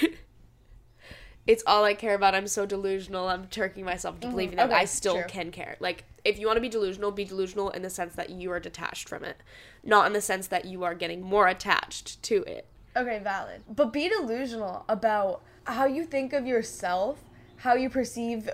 it's 1.48 1.64
all 1.66 1.84
I 1.84 1.94
care 1.94 2.16
about. 2.16 2.36
I'm 2.36 2.48
so 2.48 2.66
delusional. 2.66 3.28
I'm 3.28 3.48
tricking 3.48 3.84
myself 3.84 4.20
to 4.22 4.28
believing 4.28 4.58
that 4.58 4.66
Mm-hmm. 4.66 4.74
Okay, 4.74 4.82
I 4.82 4.86
still 4.86 5.16
true. 5.16 5.24
can 5.28 5.52
care. 5.52 5.76
Like, 5.80 6.06
if 6.24 6.40
you 6.40 6.46
want 6.46 6.58
to 6.58 6.62
be 6.62 6.70
delusional, 6.70 7.12
be 7.12 7.26
delusional 7.26 7.72
in 7.72 7.82
the 7.82 7.90
sense 7.90 8.16
that 8.16 8.30
you 8.30 8.52
are 8.52 8.60
detached 8.60 9.10
from 9.10 9.24
it, 9.24 9.38
not 9.84 10.06
in 10.06 10.14
the 10.14 10.22
sense 10.22 10.48
that 10.48 10.66
you 10.66 10.84
are 10.84 10.94
getting 10.94 11.22
more 11.22 11.48
attached 11.48 12.22
to 12.24 12.44
it. 12.44 12.68
Okay, 12.96 13.20
valid. 13.20 13.64
But 13.68 13.92
be 13.92 14.08
delusional 14.10 14.86
about 14.88 15.42
how 15.66 15.86
you 15.86 16.06
think 16.06 16.34
of 16.34 16.46
yourself, 16.46 17.20
how 17.58 17.76
you 17.76 17.90
perceive 17.90 18.50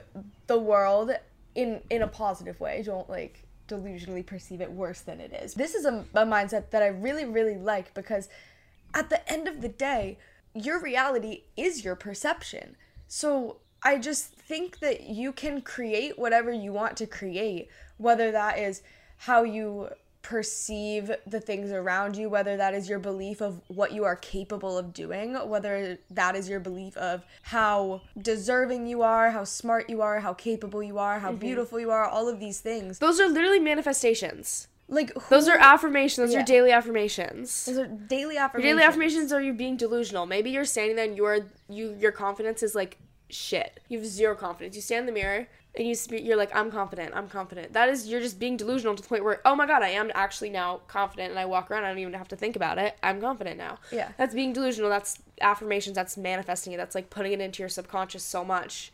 the 0.48 0.60
world 0.60 1.12
in 1.56 1.82
in 1.90 2.02
a 2.02 2.08
positive 2.08 2.60
way. 2.60 2.84
Don't 2.84 3.10
like 3.10 3.44
delusionally 3.68 4.26
perceive 4.26 4.62
it 4.62 4.72
worse 4.72 5.02
than 5.02 5.20
it 5.20 5.34
is. 5.34 5.54
This 5.54 5.76
is 5.76 5.86
a, 5.86 6.06
a 6.14 6.26
mindset 6.26 6.70
that 6.72 6.82
I 6.82 6.88
really 6.88 7.26
really 7.26 7.58
like 7.58 7.94
because 7.94 8.30
at 8.94 9.10
the 9.10 9.32
end 9.32 9.48
of 9.48 9.62
the 9.62 9.70
day, 9.70 10.18
your 10.54 10.82
reality 10.82 11.44
is 11.56 11.84
your 11.84 11.96
perception. 11.96 12.76
So 13.08 13.58
I 13.84 14.00
just 14.00 14.34
think 14.34 14.80
that 14.80 15.04
you 15.04 15.32
can 15.32 15.62
create 15.62 16.18
whatever 16.18 16.52
you 16.52 16.74
want 16.74 16.98
to 16.98 17.06
create, 17.06 17.70
whether 17.98 18.32
that 18.32 18.58
is 18.58 18.82
how 19.18 19.44
you 19.44 19.90
perceive 20.27 21.10
the 21.25 21.39
things 21.39 21.72
around 21.72 22.17
you, 22.17 22.27
whether 22.29 22.57
that 22.57 22.74
is 22.74 22.89
your 22.89 23.00
belief 23.00 23.39
of 23.39 23.62
what 23.67 23.93
you 23.93 24.03
are 24.03 24.17
capable 24.17 24.77
of 24.77 24.93
doing, 24.93 25.36
whether 25.48 25.98
that 26.12 26.36
is 26.36 26.50
your 26.50 26.60
belief 26.60 26.98
of 26.98 27.25
how 27.43 28.01
deserving 28.22 28.88
you 28.88 29.03
are, 29.03 29.31
how 29.31 29.46
smart 29.46 29.89
you 29.89 30.01
are, 30.01 30.19
how 30.19 30.34
capable 30.34 30.84
you 30.84 31.00
are, 31.00 31.19
how 31.19 31.29
mm-hmm. 31.29 31.39
beautiful 31.39 31.79
you 31.79 31.91
are, 31.91 32.05
all 32.05 32.27
of 32.27 32.41
these 32.41 32.60
things. 32.60 33.00
Those 33.00 33.22
are 33.22 33.29
literally 33.29 33.62
manifestations. 33.62 34.67
Like 34.89 35.13
who, 35.13 35.22
Those 35.29 35.48
are 35.48 35.57
affirmations. 35.57 36.27
Those 36.27 36.34
Yeah. 36.34 36.41
are 36.41 36.46
daily 36.46 36.72
affirmations. 36.74 37.65
those 37.65 37.77
are 37.77 37.88
daily 37.88 38.38
affirmations. 38.38 38.67
Your 38.67 38.75
daily 38.75 38.86
affirmations 38.86 39.31
are 39.31 39.41
you 39.41 39.53
being 39.53 39.77
delusional. 39.77 40.25
Maybe 40.25 40.50
you're 40.50 40.65
standing 40.65 40.98
there 40.98 41.05
and 41.05 41.15
you 41.15 41.24
are 41.24 41.39
you 41.69 41.96
your 41.98 42.12
confidence 42.12 42.62
is 42.63 42.75
like 42.75 42.98
shit. 43.29 43.79
You 43.88 44.00
have 44.00 44.07
zero 44.07 44.36
confidence. 44.36 44.75
You 44.75 44.81
stand 44.81 45.07
in 45.07 45.13
the 45.13 45.19
mirror 45.19 45.48
and 45.77 45.88
you 45.88 45.96
spe- 45.96 46.24
you're 46.24 46.36
like 46.36 46.53
I'm 46.55 46.69
confident. 46.72 47.13
I'm 47.15 47.29
confident. 47.29 47.72
That 47.74 47.88
is 47.88 48.07
you're 48.07 48.19
just 48.19 48.39
being 48.39 48.57
delusional 48.57 48.96
to 48.96 49.01
the 49.01 49.07
point 49.07 49.24
where 49.24 49.39
oh 49.46 49.55
my 49.55 49.65
god, 49.67 49.84
I 49.84 49.89
am 49.89 50.12
actually 50.15 50.50
now 50.50 50.81
confident 50.88 51.29
and 51.29 51.39
I 51.39 51.46
walk 51.46 51.72
around 51.72 51.86
I 51.86 51.89
don't 51.89 52.00
even 52.00 52.13
have 52.13 52.27
to 52.29 52.36
think 52.36 52.55
about 52.55 52.77
it. 52.77 52.98
I'm 53.01 53.22
confident 53.22 53.57
now. 53.57 53.77
Yeah. 53.91 54.10
That's 54.17 54.34
being 54.34 54.51
delusional. 54.53 54.89
That's 54.89 55.19
affirmations. 55.39 55.96
That's 55.96 56.17
manifesting 56.17 56.74
it. 56.74 56.77
That's 56.77 56.96
like 56.96 57.10
putting 57.10 57.31
it 57.31 57.39
into 57.39 57.62
your 57.62 57.69
subconscious 57.69 58.24
so 58.24 58.43
much 58.43 58.91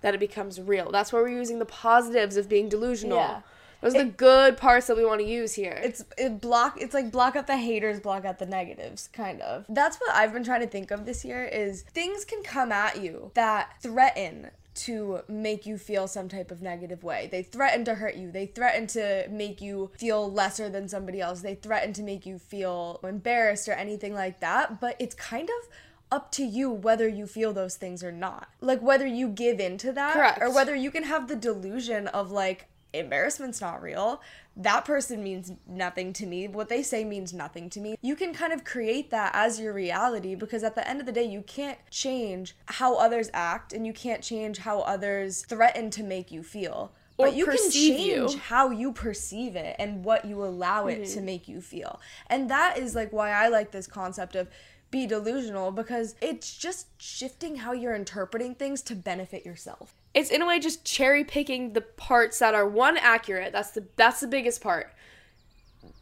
that 0.00 0.14
it 0.14 0.20
becomes 0.20 0.60
real. 0.60 0.90
That's 0.90 1.12
why 1.12 1.20
we're 1.20 1.28
using 1.28 1.58
the 1.58 1.66
positives 1.66 2.36
of 2.38 2.48
being 2.48 2.68
delusional. 2.70 3.18
Yeah. 3.18 3.40
Those 3.82 3.94
are 3.94 4.04
the 4.04 4.10
good 4.10 4.58
parts 4.58 4.88
that 4.88 4.96
we 4.96 5.06
want 5.06 5.20
to 5.22 5.26
use 5.26 5.54
here. 5.54 5.80
it's 5.82 6.04
it 6.18 6.38
block 6.40 6.76
it's 6.78 6.92
like 6.92 7.10
block 7.10 7.34
out 7.34 7.46
the 7.46 7.56
haters 7.56 7.98
block 7.98 8.26
out 8.26 8.38
the 8.38 8.44
negatives 8.44 9.08
kind 9.10 9.40
of 9.40 9.64
that's 9.70 9.96
what 9.96 10.14
i've 10.14 10.34
been 10.34 10.44
trying 10.44 10.60
to 10.60 10.66
think 10.66 10.90
of 10.90 11.06
this 11.06 11.24
year 11.24 11.44
is 11.46 11.80
things 11.94 12.26
can 12.26 12.42
come 12.42 12.70
at 12.72 13.00
you 13.00 13.30
that 13.32 13.70
threaten 13.80 14.50
to 14.84 15.20
make 15.28 15.66
you 15.66 15.76
feel 15.76 16.08
some 16.08 16.28
type 16.28 16.50
of 16.50 16.62
negative 16.62 17.02
way. 17.04 17.28
They 17.30 17.42
threaten 17.42 17.84
to 17.84 17.96
hurt 17.96 18.16
you. 18.16 18.30
They 18.30 18.46
threaten 18.46 18.86
to 18.88 19.26
make 19.30 19.60
you 19.60 19.90
feel 19.98 20.30
lesser 20.30 20.68
than 20.68 20.88
somebody 20.88 21.20
else. 21.20 21.40
They 21.42 21.54
threaten 21.54 21.92
to 21.94 22.02
make 22.02 22.24
you 22.24 22.38
feel 22.38 23.00
embarrassed 23.02 23.68
or 23.68 23.72
anything 23.72 24.14
like 24.14 24.40
that. 24.40 24.80
But 24.80 24.96
it's 24.98 25.14
kind 25.14 25.48
of 25.48 25.68
up 26.12 26.32
to 26.32 26.44
you 26.44 26.70
whether 26.70 27.06
you 27.06 27.26
feel 27.26 27.52
those 27.52 27.76
things 27.76 28.02
or 28.02 28.12
not. 28.12 28.48
Like 28.60 28.80
whether 28.80 29.06
you 29.06 29.28
give 29.28 29.60
in 29.60 29.78
to 29.78 29.92
that 29.92 30.14
Correct. 30.14 30.42
or 30.42 30.52
whether 30.52 30.74
you 30.74 30.90
can 30.90 31.04
have 31.04 31.28
the 31.28 31.36
delusion 31.36 32.08
of 32.08 32.30
like 32.30 32.68
embarrassment's 32.92 33.60
not 33.60 33.82
real. 33.82 34.20
That 34.56 34.84
person 34.84 35.22
means 35.22 35.52
nothing 35.66 36.12
to 36.14 36.26
me. 36.26 36.48
What 36.48 36.68
they 36.68 36.82
say 36.82 37.04
means 37.04 37.32
nothing 37.32 37.70
to 37.70 37.80
me. 37.80 37.96
You 38.02 38.16
can 38.16 38.34
kind 38.34 38.52
of 38.52 38.64
create 38.64 39.10
that 39.10 39.30
as 39.34 39.60
your 39.60 39.72
reality 39.72 40.34
because 40.34 40.62
at 40.64 40.74
the 40.74 40.86
end 40.88 41.00
of 41.00 41.06
the 41.06 41.12
day, 41.12 41.24
you 41.24 41.42
can't 41.42 41.78
change 41.90 42.56
how 42.66 42.96
others 42.96 43.30
act 43.32 43.72
and 43.72 43.86
you 43.86 43.92
can't 43.92 44.22
change 44.22 44.58
how 44.58 44.80
others 44.80 45.44
threaten 45.48 45.90
to 45.90 46.02
make 46.02 46.30
you 46.30 46.42
feel. 46.42 46.92
Or 47.16 47.26
but 47.26 47.34
you 47.36 47.44
can 47.46 47.70
change 47.70 48.32
you. 48.32 48.38
how 48.38 48.70
you 48.70 48.92
perceive 48.92 49.54
it 49.54 49.76
and 49.78 50.04
what 50.04 50.24
you 50.24 50.42
allow 50.42 50.86
it 50.86 51.02
Mm-hmm. 51.02 51.14
to 51.14 51.20
make 51.20 51.48
you 51.48 51.60
feel. 51.60 52.00
And 52.28 52.50
that 52.50 52.78
is 52.78 52.94
like 52.94 53.12
why 53.12 53.30
I 53.30 53.48
like 53.48 53.70
this 53.72 53.86
concept 53.86 54.34
of 54.34 54.48
be 54.90 55.06
delusional 55.06 55.70
because 55.70 56.16
it's 56.20 56.56
just 56.56 56.88
shifting 57.00 57.56
how 57.56 57.72
you're 57.72 57.94
interpreting 57.94 58.54
things 58.54 58.82
to 58.82 58.96
benefit 58.96 59.46
yourself. 59.46 59.94
It's 60.14 60.30
in 60.30 60.42
a 60.42 60.46
way 60.46 60.58
just 60.58 60.84
cherry 60.84 61.24
picking 61.24 61.72
the 61.72 61.80
parts 61.80 62.38
that 62.40 62.54
are 62.54 62.66
one 62.66 62.96
accurate. 62.96 63.52
That's 63.52 63.70
the 63.70 63.86
that's 63.96 64.20
the 64.20 64.26
biggest 64.26 64.60
part. 64.60 64.92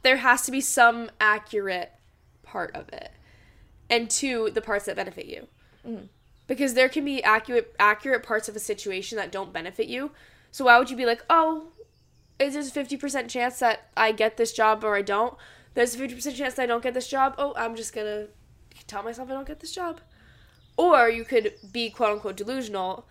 There 0.02 0.18
has 0.18 0.42
to 0.42 0.50
be 0.50 0.60
some 0.60 1.10
accurate 1.20 1.92
part 2.42 2.74
of 2.74 2.88
it. 2.88 3.10
And 3.90 4.10
two 4.10 4.50
the 4.50 4.62
parts 4.62 4.86
that 4.86 4.96
benefit 4.96 5.26
you. 5.26 5.46
Mm-hmm. 5.86 6.06
Because 6.46 6.74
there 6.74 6.88
can 6.88 7.04
be 7.04 7.22
accurate 7.22 7.74
accurate 7.78 8.22
parts 8.22 8.48
of 8.48 8.56
a 8.56 8.60
situation 8.60 9.16
that 9.16 9.32
don't 9.32 9.52
benefit 9.52 9.88
you. 9.88 10.12
So 10.50 10.64
why 10.64 10.78
would 10.78 10.90
you 10.90 10.96
be 10.96 11.06
like 11.06 11.24
oh 11.28 11.68
is 12.38 12.54
there's 12.54 12.74
a 12.74 12.84
50% 12.84 13.28
chance 13.28 13.58
that 13.58 13.88
i 13.96 14.12
get 14.12 14.36
this 14.36 14.52
job 14.52 14.84
or 14.84 14.96
i 14.96 15.02
don't? 15.02 15.36
There's 15.74 15.94
a 15.94 15.98
50% 15.98 16.34
chance 16.34 16.54
that 16.54 16.62
i 16.62 16.66
don't 16.66 16.82
get 16.82 16.94
this 16.94 17.08
job. 17.08 17.34
Oh 17.36 17.52
i'm 17.56 17.76
just 17.76 17.94
gonna 17.94 18.28
tell 18.86 19.02
myself 19.02 19.28
i 19.28 19.34
don't 19.34 19.46
get 19.46 19.60
this 19.60 19.74
job. 19.74 20.00
Or 20.78 21.10
you 21.10 21.24
could 21.24 21.52
be 21.72 21.90
quote 21.90 22.12
unquote 22.14 22.38
delusional 22.38 23.06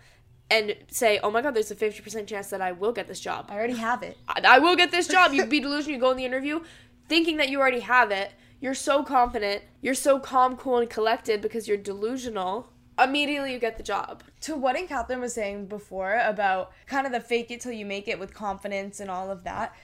and 0.50 0.74
say, 0.88 1.20
oh 1.22 1.30
my 1.30 1.42
god, 1.42 1.54
there's 1.54 1.70
a 1.70 1.76
50% 1.76 2.26
chance 2.26 2.48
that 2.48 2.60
I 2.60 2.72
will 2.72 2.92
get 2.92 3.06
this 3.06 3.20
job. 3.20 3.46
I 3.50 3.56
already 3.56 3.76
have 3.76 4.02
it. 4.02 4.16
I, 4.28 4.40
I 4.44 4.58
will 4.58 4.76
get 4.76 4.90
this 4.90 5.06
job. 5.06 5.32
You'd 5.32 5.50
be 5.50 5.60
delusional, 5.60 5.94
you 5.94 6.00
go 6.00 6.10
in 6.10 6.16
the 6.16 6.24
interview 6.24 6.60
thinking 7.08 7.38
that 7.38 7.48
you 7.48 7.58
already 7.60 7.80
have 7.80 8.10
it. 8.10 8.32
You're 8.60 8.74
so 8.74 9.02
confident. 9.02 9.62
You're 9.80 9.94
so 9.94 10.18
calm, 10.18 10.56
cool, 10.56 10.78
and 10.78 10.90
collected 10.90 11.40
because 11.40 11.66
you're 11.66 11.76
delusional. 11.76 12.70
Immediately 12.98 13.52
you 13.52 13.58
get 13.58 13.76
the 13.76 13.82
job. 13.82 14.22
To 14.42 14.56
what 14.56 14.76
Ann 14.76 14.88
Catherine 14.88 15.20
was 15.20 15.34
saying 15.34 15.66
before 15.66 16.20
about 16.24 16.72
kind 16.86 17.06
of 17.06 17.12
the 17.12 17.20
fake 17.20 17.50
it 17.50 17.60
till 17.60 17.72
you 17.72 17.86
make 17.86 18.08
it 18.08 18.18
with 18.18 18.34
confidence 18.34 19.00
and 19.00 19.10
all 19.10 19.30
of 19.30 19.44
that, 19.44 19.74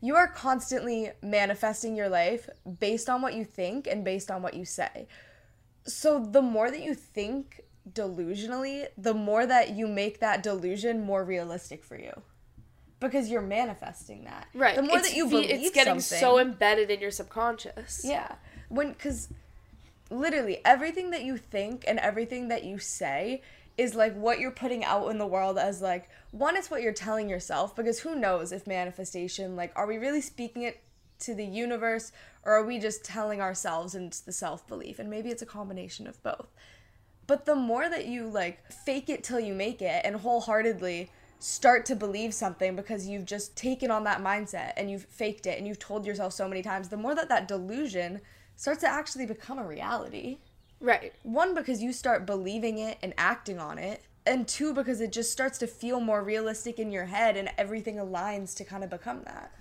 you 0.00 0.16
are 0.16 0.28
constantly 0.28 1.10
manifesting 1.22 1.94
your 1.94 2.08
life 2.08 2.48
based 2.80 3.08
on 3.08 3.22
what 3.22 3.34
you 3.34 3.44
think 3.44 3.86
and 3.86 4.04
based 4.04 4.30
on 4.30 4.42
what 4.42 4.54
you 4.54 4.64
say. 4.64 5.06
So 5.86 6.18
the 6.18 6.42
more 6.42 6.70
that 6.70 6.82
you 6.82 6.94
think 6.94 7.60
delusionally, 7.92 8.86
the 8.96 9.14
more 9.14 9.46
that 9.46 9.70
you 9.70 9.86
make 9.86 10.20
that 10.20 10.42
delusion 10.42 11.04
more 11.04 11.24
realistic 11.24 11.84
for 11.84 11.98
you. 11.98 12.22
Because 13.00 13.28
you're 13.28 13.42
manifesting 13.42 14.24
that. 14.24 14.46
Right. 14.54 14.76
The 14.76 14.82
more 14.82 14.98
It's 14.98 15.10
that 15.10 15.16
you 15.16 15.28
believe 15.28 15.50
it's 15.50 15.70
getting 15.70 16.00
so 16.00 16.38
embedded 16.38 16.90
in 16.90 17.00
your 17.00 17.10
subconscious. 17.10 18.02
yeah. 18.04 18.36
When 18.68 18.92
because 18.92 19.28
literally 20.10 20.60
everything 20.64 21.10
that 21.10 21.22
you 21.24 21.36
think 21.36 21.84
and 21.86 21.98
everything 21.98 22.48
that 22.48 22.64
you 22.64 22.78
say 22.78 23.42
is 23.76 23.94
like 23.94 24.14
what 24.14 24.38
you're 24.38 24.50
putting 24.50 24.84
out 24.84 25.08
in 25.08 25.18
the 25.18 25.26
world 25.26 25.58
as 25.58 25.82
like 25.82 26.08
one 26.30 26.56
it's 26.56 26.70
what 26.70 26.82
you're 26.82 26.92
telling 26.92 27.28
yourself 27.28 27.74
because 27.74 28.00
who 28.00 28.14
knows 28.14 28.52
if 28.52 28.66
manifestation 28.66 29.56
like 29.56 29.72
are 29.74 29.86
we 29.86 29.96
really 29.96 30.20
speaking 30.20 30.62
it 30.62 30.80
to 31.18 31.34
the 31.34 31.44
universe 31.44 32.12
or 32.44 32.52
are 32.52 32.64
we 32.64 32.78
just 32.78 33.04
telling 33.04 33.40
ourselves 33.40 33.94
and 33.94 34.06
it's 34.08 34.20
the 34.20 34.32
self-belief 34.32 34.98
and 34.98 35.10
maybe 35.10 35.30
it's 35.30 35.42
a 35.42 35.46
combination 35.46 36.06
of 36.06 36.22
both 36.22 36.48
but 37.26 37.46
the 37.46 37.54
more 37.54 37.88
that 37.88 38.06
you 38.06 38.26
like 38.26 38.70
fake 38.70 39.08
it 39.08 39.24
till 39.24 39.40
you 39.40 39.54
make 39.54 39.80
it 39.82 40.02
and 40.04 40.16
wholeheartedly 40.16 41.10
start 41.38 41.84
to 41.86 41.94
believe 41.94 42.32
something 42.32 42.74
because 42.74 43.06
you've 43.06 43.26
just 43.26 43.54
taken 43.56 43.90
on 43.90 44.04
that 44.04 44.22
mindset 44.22 44.72
and 44.76 44.90
you've 44.90 45.04
faked 45.04 45.46
it 45.46 45.58
and 45.58 45.68
you've 45.68 45.78
told 45.78 46.06
yourself 46.06 46.32
so 46.32 46.48
many 46.48 46.62
times, 46.62 46.88
the 46.88 46.96
more 46.96 47.14
that 47.14 47.28
that 47.28 47.46
delusion 47.46 48.20
starts 48.56 48.80
to 48.80 48.88
actually 48.88 49.26
become 49.26 49.58
a 49.58 49.66
reality. 49.66 50.38
Right. 50.80 51.12
One, 51.22 51.54
because 51.54 51.82
you 51.82 51.92
start 51.92 52.26
believing 52.26 52.78
it 52.78 52.98
and 53.02 53.12
acting 53.18 53.58
on 53.58 53.78
it. 53.78 54.02
And 54.26 54.48
two, 54.48 54.72
because 54.72 55.02
it 55.02 55.12
just 55.12 55.32
starts 55.32 55.58
to 55.58 55.66
feel 55.66 56.00
more 56.00 56.22
realistic 56.22 56.78
in 56.78 56.90
your 56.90 57.04
head 57.04 57.36
and 57.36 57.50
everything 57.58 57.96
aligns 57.96 58.54
to 58.56 58.64
kind 58.64 58.82
of 58.82 58.88
become 58.88 59.22
that. 59.24 59.52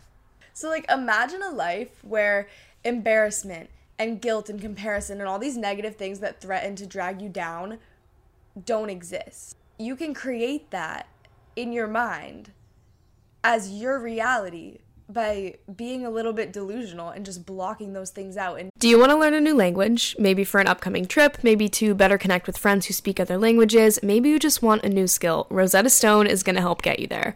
So, 0.54 0.69
like, 0.69 0.89
imagine 0.89 1.41
a 1.41 1.49
life 1.49 2.02
where 2.04 2.47
embarrassment 2.86 3.69
and 3.99 4.21
guilt 4.21 4.49
and 4.49 4.60
comparison 4.60 5.19
and 5.19 5.29
all 5.29 5.39
these 5.39 5.58
negative 5.58 5.95
things 5.95 6.19
that 6.19 6.41
threaten 6.41 6.75
to 6.75 6.86
drag 6.86 7.21
you 7.21 7.29
down 7.29 7.77
don't 8.65 8.89
exist. 8.89 9.58
You 9.77 9.95
can 9.95 10.13
create 10.13 10.71
that 10.71 11.08
in 11.56 11.71
your 11.71 11.88
mind 11.88 12.51
as 13.43 13.71
your 13.71 13.99
reality 13.99 14.79
by 15.10 15.56
being 15.75 16.06
a 16.06 16.10
little 16.10 16.34
bit 16.34 16.53
delusional 16.53 17.10
and 17.10 17.25
just 17.25 17.45
blocking 17.45 17.93
those 17.93 18.10
things 18.10 18.38
out 18.38 18.60
and 18.60 18.69
Do 18.79 18.88
you 18.88 18.97
want 18.97 19.12
to 19.12 19.17
learn 19.17 19.34
a 19.34 19.41
new 19.41 19.53
language? 19.53 20.15
Maybe 20.17 20.43
for 20.43 20.60
an 20.60 20.67
upcoming 20.67 21.06
trip, 21.06 21.38
maybe 21.43 21.67
to 21.69 21.93
better 21.93 22.17
connect 22.17 22.47
with 22.47 22.58
friends 22.58 22.86
who 22.86 22.93
speak 22.93 23.19
other 23.19 23.38
languages, 23.38 23.99
maybe 24.01 24.29
you 24.29 24.39
just 24.39 24.62
want 24.62 24.84
a 24.84 24.89
new 24.89 25.08
skill. 25.08 25.45
Rosetta 25.49 25.89
Stone 25.89 26.27
is 26.27 26.41
going 26.41 26.56
to 26.56 26.62
help 26.62 26.82
get 26.82 26.99
you 26.99 27.08
there. 27.08 27.36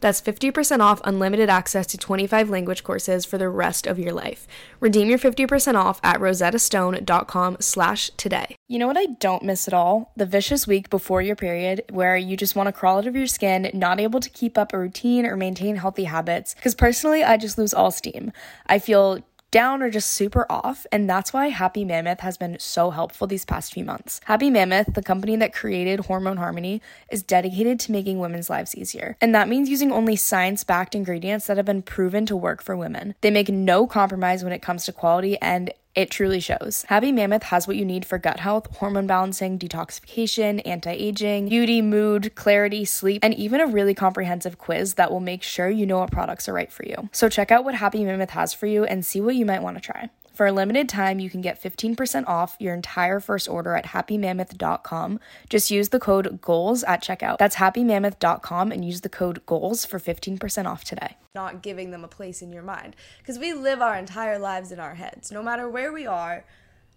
That's 0.00 0.20
50% 0.20 0.80
off 0.80 1.00
unlimited 1.04 1.48
access 1.48 1.86
to 1.88 1.98
25 1.98 2.50
language 2.50 2.84
courses 2.84 3.24
for 3.24 3.38
the 3.38 3.48
rest 3.48 3.86
of 3.86 3.98
your 3.98 4.12
life. 4.12 4.46
Redeem 4.80 5.08
your 5.08 5.18
50% 5.18 5.74
off 5.74 6.00
at 6.02 6.18
rosettastone.com 6.18 7.56
slash 7.60 8.10
today. 8.16 8.56
You 8.68 8.78
know 8.78 8.86
what 8.86 8.98
I 8.98 9.06
don't 9.06 9.42
miss 9.42 9.66
at 9.66 9.74
all? 9.74 10.12
The 10.16 10.26
vicious 10.26 10.66
week 10.66 10.90
before 10.90 11.22
your 11.22 11.36
period 11.36 11.84
where 11.90 12.16
you 12.16 12.36
just 12.36 12.54
want 12.54 12.66
to 12.68 12.72
crawl 12.72 12.98
out 12.98 13.06
of 13.06 13.16
your 13.16 13.26
skin, 13.26 13.70
not 13.74 14.00
able 14.00 14.20
to 14.20 14.30
keep 14.30 14.58
up 14.58 14.72
a 14.72 14.78
routine 14.78 15.26
or 15.26 15.36
maintain 15.36 15.76
healthy 15.76 16.04
habits. 16.04 16.54
Because 16.54 16.74
personally, 16.74 17.24
I 17.24 17.36
just 17.36 17.58
lose 17.58 17.74
all 17.74 17.90
steam. 17.90 18.32
I 18.66 18.78
feel 18.78 19.24
down 19.50 19.82
or 19.82 19.90
just 19.90 20.10
super 20.10 20.46
off, 20.50 20.86
and 20.92 21.08
that's 21.08 21.32
why 21.32 21.48
Happy 21.48 21.84
Mammoth 21.84 22.20
has 22.20 22.36
been 22.36 22.58
so 22.58 22.90
helpful 22.90 23.26
these 23.26 23.44
past 23.44 23.72
few 23.72 23.84
months. 23.84 24.20
Happy 24.24 24.50
Mammoth, 24.50 24.94
the 24.94 25.02
company 25.02 25.36
that 25.36 25.54
created 25.54 26.00
Hormone 26.00 26.36
Harmony, 26.36 26.82
is 27.10 27.22
dedicated 27.22 27.80
to 27.80 27.92
making 27.92 28.18
women's 28.18 28.50
lives 28.50 28.74
easier. 28.74 29.16
And 29.20 29.34
that 29.34 29.48
means 29.48 29.68
using 29.68 29.92
only 29.92 30.16
science 30.16 30.64
backed 30.64 30.94
ingredients 30.94 31.46
that 31.46 31.56
have 31.56 31.66
been 31.66 31.82
proven 31.82 32.26
to 32.26 32.36
work 32.36 32.62
for 32.62 32.76
women. 32.76 33.14
They 33.20 33.30
make 33.30 33.48
no 33.48 33.86
compromise 33.86 34.44
when 34.44 34.52
it 34.52 34.62
comes 34.62 34.84
to 34.84 34.92
quality 34.92 35.38
and 35.40 35.72
it 35.98 36.12
truly 36.12 36.38
shows. 36.38 36.84
Happy 36.86 37.10
Mammoth 37.10 37.42
has 37.42 37.66
what 37.66 37.76
you 37.76 37.84
need 37.84 38.06
for 38.06 38.18
gut 38.18 38.38
health, 38.38 38.68
hormone 38.76 39.08
balancing, 39.08 39.58
detoxification, 39.58 40.62
anti 40.64 40.92
aging, 40.92 41.48
beauty, 41.48 41.82
mood, 41.82 42.36
clarity, 42.36 42.84
sleep, 42.84 43.18
and 43.24 43.34
even 43.34 43.60
a 43.60 43.66
really 43.66 43.94
comprehensive 43.94 44.58
quiz 44.58 44.94
that 44.94 45.10
will 45.10 45.18
make 45.18 45.42
sure 45.42 45.68
you 45.68 45.86
know 45.86 45.98
what 45.98 46.12
products 46.12 46.48
are 46.48 46.52
right 46.52 46.70
for 46.70 46.86
you. 46.86 47.08
So 47.10 47.28
check 47.28 47.50
out 47.50 47.64
what 47.64 47.74
Happy 47.74 48.04
Mammoth 48.04 48.30
has 48.30 48.54
for 48.54 48.66
you 48.66 48.84
and 48.84 49.04
see 49.04 49.20
what 49.20 49.34
you 49.34 49.44
might 49.44 49.60
want 49.60 49.76
to 49.76 49.80
try. 49.80 50.08
For 50.38 50.46
a 50.46 50.52
limited 50.52 50.88
time, 50.88 51.18
you 51.18 51.30
can 51.30 51.40
get 51.40 51.60
15% 51.60 52.28
off 52.28 52.56
your 52.60 52.72
entire 52.72 53.18
first 53.18 53.48
order 53.48 53.74
at 53.74 53.86
happymammoth.com. 53.86 55.18
Just 55.50 55.68
use 55.68 55.88
the 55.88 55.98
code 55.98 56.40
GOALS 56.40 56.84
at 56.84 57.02
checkout. 57.02 57.38
That's 57.38 57.56
happymammoth.com 57.56 58.70
and 58.70 58.84
use 58.84 59.00
the 59.00 59.08
code 59.08 59.44
GOALS 59.46 59.84
for 59.84 59.98
15% 59.98 60.66
off 60.66 60.84
today. 60.84 61.16
not 61.34 61.60
giving 61.60 61.90
them 61.90 62.04
a 62.04 62.08
place 62.08 62.40
in 62.40 62.52
your 62.52 62.62
mind. 62.62 62.94
Because 63.18 63.36
we 63.36 63.52
live 63.52 63.82
our 63.82 63.96
entire 63.96 64.38
lives 64.38 64.70
in 64.70 64.78
our 64.78 64.94
heads. 64.94 65.32
No 65.32 65.42
matter 65.42 65.68
where 65.68 65.92
we 65.92 66.06
are, 66.06 66.44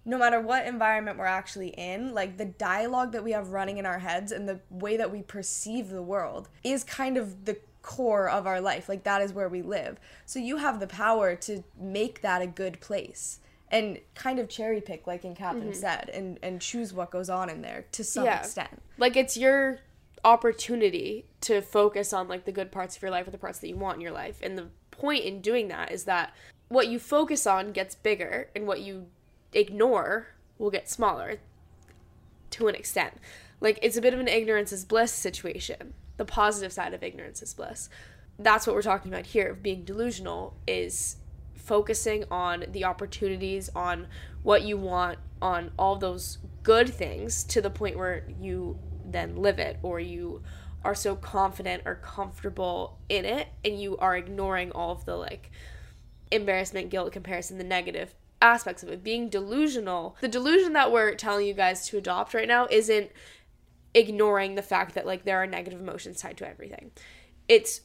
no 0.06 0.20
matter 0.20 0.40
what 0.40 0.68
environment 0.68 1.18
we're 1.18 1.26
actually 1.26 1.70
in, 1.70 2.14
like 2.14 2.38
the 2.38 2.46
dialogue 2.46 3.12
that 3.12 3.24
we 3.24 3.32
have 3.32 3.50
running 3.50 3.80
in 3.80 3.88
our 3.88 3.98
heads 3.98 4.32
and 4.32 4.48
the 4.48 4.60
way 4.70 4.98
that 4.98 5.12
we 5.12 5.24
perceive 5.24 5.90
the 5.90 6.04
world 6.04 6.48
is 6.64 6.84
kind 6.84 7.18
of 7.18 7.46
the 7.46 7.58
core 7.82 8.30
of 8.30 8.48
our 8.48 8.62
life. 8.62 8.88
Like 8.89 9.04
that 9.04 9.22
is 9.22 9.34
where 9.34 9.50
we 9.50 9.62
live. 9.62 10.00
So 10.26 10.39
you 10.39 10.58
have 10.58 10.80
the 10.80 10.88
power 10.88 11.36
to 11.36 11.63
make 11.80 12.22
that 12.22 12.41
a 12.41 12.48
good 12.48 12.80
place 12.80 13.39
and 13.70 14.00
kind 14.15 14.38
of 14.39 14.50
cherry 14.50 14.82
pick, 14.82 15.08
like 15.08 15.24
Ann 15.24 15.36
Catherine 15.36 15.70
mm-hmm. 15.70 15.74
said, 15.74 16.10
and, 16.13 16.38
and 16.44 16.62
choose 16.62 16.94
what 16.94 17.10
goes 17.10 17.30
on 17.30 17.50
in 17.50 17.62
there 17.62 17.86
to 17.94 18.04
some 18.04 18.26
yeah. 18.26 18.39
extent. 18.39 18.82
Like 18.98 19.15
it's 19.15 19.38
your 19.38 19.80
opportunity 20.24 21.26
to 21.41 21.62
focus 21.62 22.13
on 22.13 22.28
like 22.28 22.46
the 22.46 22.52
good 22.52 22.72
parts 22.72 22.96
of 22.96 23.02
your 23.02 23.12
life 23.12 23.28
or 23.28 23.32
the 23.32 23.38
parts 23.38 23.60
that 23.60 23.70
you 23.70 23.78
want 23.78 23.96
in 23.96 24.02
your 24.02 24.12
life. 24.12 24.39
And 24.44 24.58
the 24.58 24.67
point 24.91 25.24
in 25.24 25.41
doing 25.41 25.70
that 25.70 25.91
is 25.91 26.04
that 26.04 26.34
what 26.67 26.88
you 26.88 27.00
focus 27.00 27.48
on 27.48 27.72
gets 27.72 27.96
bigger 27.96 28.50
and 28.56 28.67
what 28.67 28.82
you 28.82 29.08
ignore 29.54 30.28
will 30.58 30.70
get 30.70 30.89
smaller 30.89 31.39
to 32.52 32.67
an 32.67 32.76
extent. 32.76 33.13
Like 33.60 33.80
it's 33.82 33.98
a 33.98 34.02
bit 34.02 34.13
of 34.13 34.20
an 34.20 34.28
ignorance 34.28 34.72
is 34.72 34.86
bliss 34.86 35.12
situation. 35.12 35.94
The 36.22 36.26
positive 36.26 36.72
side 36.72 36.94
of 36.94 37.02
ignorance 37.02 37.42
is 37.42 37.52
bliss. 37.56 37.90
That's 38.38 38.68
what 38.68 38.76
we're 38.76 38.84
talking 38.84 39.12
about 39.12 39.26
here. 39.26 39.56
Being 39.56 39.84
delusional 39.84 40.56
is 40.68 41.16
focusing 41.56 42.26
on 42.30 42.66
the 42.74 42.86
opportunities, 42.86 43.72
on 43.76 44.06
what 44.44 44.62
you 44.62 44.78
want, 44.78 45.18
on 45.42 45.72
all 45.80 45.96
those 45.96 46.38
good 46.62 46.94
things 46.94 47.44
to 47.46 47.60
the 47.60 47.72
point 47.72 47.98
where 47.98 48.24
you 48.40 48.78
then 49.04 49.38
live 49.38 49.58
it 49.58 49.80
or 49.82 50.00
you 50.00 50.44
are 50.86 50.94
so 50.94 51.16
confident 51.16 51.82
or 51.88 51.96
comfortable 51.96 53.00
in 53.10 53.26
it 53.26 53.48
and 53.66 53.82
you 53.82 53.98
are 53.98 54.16
ignoring 54.16 54.72
all 54.74 54.92
of 54.92 55.06
the 55.06 55.16
like 55.16 55.50
embarrassment, 56.30 56.92
guilt, 56.92 57.12
comparison, 57.12 57.58
the 57.58 57.64
negative 57.64 58.14
aspects 58.44 58.84
of 58.84 58.90
it. 58.90 59.04
Being 59.04 59.28
delusional, 59.28 60.16
the 60.22 60.28
delusion 60.28 60.74
that 60.74 60.92
we're 60.92 61.16
telling 61.16 61.48
you 61.48 61.56
guys 61.56 61.88
to 61.88 61.98
adopt 61.98 62.36
right 62.36 62.48
now 62.48 62.68
isn't 62.70 63.10
ignoring 63.94 64.56
the 64.56 64.62
fact 64.62 64.96
that 64.96 65.06
like 65.06 65.24
there 65.24 65.42
are 65.42 65.48
negative 65.48 65.80
emotions 65.80 66.22
tied 66.22 66.38
to 66.38 66.48
everything. 66.48 66.92
It's 67.48 67.82